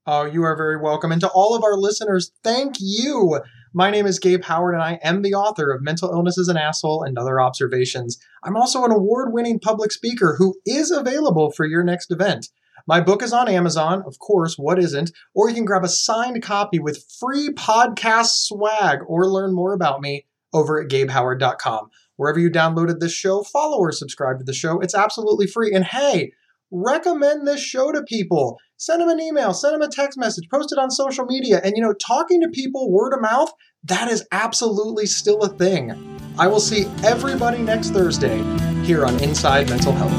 Oh, 0.06 0.26
you 0.26 0.42
are 0.42 0.54
very 0.54 0.76
welcome. 0.76 1.12
And 1.12 1.20
to 1.22 1.28
all 1.28 1.56
of 1.56 1.64
our 1.64 1.78
listeners, 1.78 2.30
thank 2.42 2.74
you. 2.78 3.40
My 3.72 3.90
name 3.90 4.06
is 4.06 4.18
Gabe 4.18 4.44
Howard, 4.44 4.74
and 4.74 4.82
I 4.82 4.98
am 5.02 5.22
the 5.22 5.32
author 5.32 5.70
of 5.70 5.80
Mental 5.80 6.10
Illness 6.10 6.36
is 6.36 6.48
an 6.48 6.58
Asshole 6.58 7.04
and 7.04 7.16
Other 7.16 7.40
Observations. 7.40 8.18
I'm 8.42 8.54
also 8.54 8.84
an 8.84 8.92
award 8.92 9.32
winning 9.32 9.58
public 9.58 9.92
speaker 9.92 10.36
who 10.38 10.56
is 10.66 10.90
available 10.90 11.50
for 11.50 11.64
your 11.64 11.82
next 11.82 12.10
event. 12.10 12.48
My 12.86 13.00
book 13.00 13.22
is 13.22 13.32
on 13.32 13.48
Amazon, 13.48 14.02
of 14.06 14.18
course, 14.18 14.56
what 14.58 14.78
isn't? 14.78 15.10
Or 15.32 15.48
you 15.48 15.54
can 15.54 15.64
grab 15.64 15.84
a 15.84 15.88
signed 15.88 16.42
copy 16.42 16.78
with 16.78 17.10
free 17.18 17.48
podcast 17.54 18.44
swag 18.44 18.98
or 19.06 19.26
learn 19.26 19.54
more 19.54 19.72
about 19.72 20.02
me 20.02 20.26
over 20.52 20.82
at 20.82 20.90
gabehoward.com. 20.90 21.88
Wherever 22.16 22.38
you 22.38 22.50
downloaded 22.50 23.00
this 23.00 23.14
show, 23.14 23.42
follow 23.42 23.78
or 23.78 23.90
subscribe 23.90 24.38
to 24.38 24.44
the 24.44 24.52
show. 24.52 24.80
It's 24.80 24.94
absolutely 24.94 25.46
free. 25.46 25.72
And 25.72 25.84
hey, 25.84 26.32
recommend 26.74 27.46
this 27.46 27.60
show 27.60 27.92
to 27.92 28.02
people. 28.02 28.58
Send 28.76 29.00
them 29.00 29.08
an 29.08 29.20
email, 29.20 29.54
send 29.54 29.74
them 29.74 29.82
a 29.82 29.88
text 29.88 30.18
message, 30.18 30.48
post 30.50 30.72
it 30.72 30.78
on 30.78 30.90
social 30.90 31.24
media. 31.24 31.60
And 31.62 31.74
you 31.76 31.82
know, 31.82 31.94
talking 31.94 32.40
to 32.40 32.48
people 32.48 32.90
word 32.90 33.14
of 33.14 33.20
mouth, 33.22 33.52
that 33.84 34.10
is 34.10 34.26
absolutely 34.32 35.06
still 35.06 35.40
a 35.42 35.48
thing. 35.48 36.18
I 36.38 36.48
will 36.48 36.60
see 36.60 36.86
everybody 37.04 37.58
next 37.58 37.90
Thursday 37.90 38.42
here 38.84 39.06
on 39.06 39.22
Inside 39.22 39.70
Mental 39.70 39.92
Health. 39.92 40.12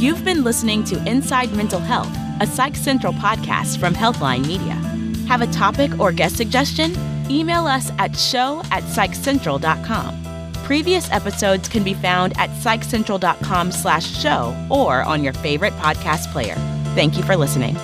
You've 0.00 0.24
been 0.24 0.44
listening 0.44 0.84
to 0.84 1.04
Inside 1.06 1.52
Mental 1.52 1.80
Health, 1.80 2.16
a 2.40 2.46
Psych 2.46 2.76
Central 2.76 3.12
podcast 3.14 3.78
from 3.78 3.94
Healthline 3.94 4.46
Media. 4.46 4.76
Have 5.26 5.42
a 5.42 5.46
topic 5.48 5.98
or 5.98 6.12
guest 6.12 6.36
suggestion? 6.36 6.94
email 7.30 7.66
us 7.66 7.90
at 7.98 8.16
show 8.16 8.62
at 8.70 8.82
psychcentral.com. 8.84 10.29
Previous 10.70 11.10
episodes 11.10 11.68
can 11.68 11.82
be 11.82 11.94
found 11.94 12.32
at 12.38 12.48
psychcentral.com 12.50 13.72
slash 13.72 14.06
show 14.08 14.54
or 14.70 15.02
on 15.02 15.24
your 15.24 15.32
favorite 15.32 15.72
podcast 15.72 16.30
player. 16.30 16.54
Thank 16.94 17.16
you 17.16 17.24
for 17.24 17.36
listening. 17.36 17.74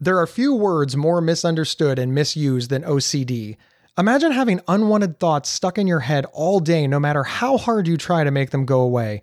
There 0.00 0.18
are 0.18 0.26
few 0.26 0.56
words 0.56 0.96
more 0.96 1.20
misunderstood 1.20 2.00
and 2.00 2.12
misused 2.12 2.70
than 2.70 2.82
OCD. 2.82 3.56
Imagine 3.96 4.32
having 4.32 4.60
unwanted 4.66 5.20
thoughts 5.20 5.48
stuck 5.48 5.78
in 5.78 5.86
your 5.86 6.00
head 6.00 6.26
all 6.32 6.58
day, 6.58 6.88
no 6.88 6.98
matter 6.98 7.22
how 7.22 7.56
hard 7.56 7.86
you 7.86 7.96
try 7.96 8.24
to 8.24 8.32
make 8.32 8.50
them 8.50 8.66
go 8.66 8.80
away 8.80 9.22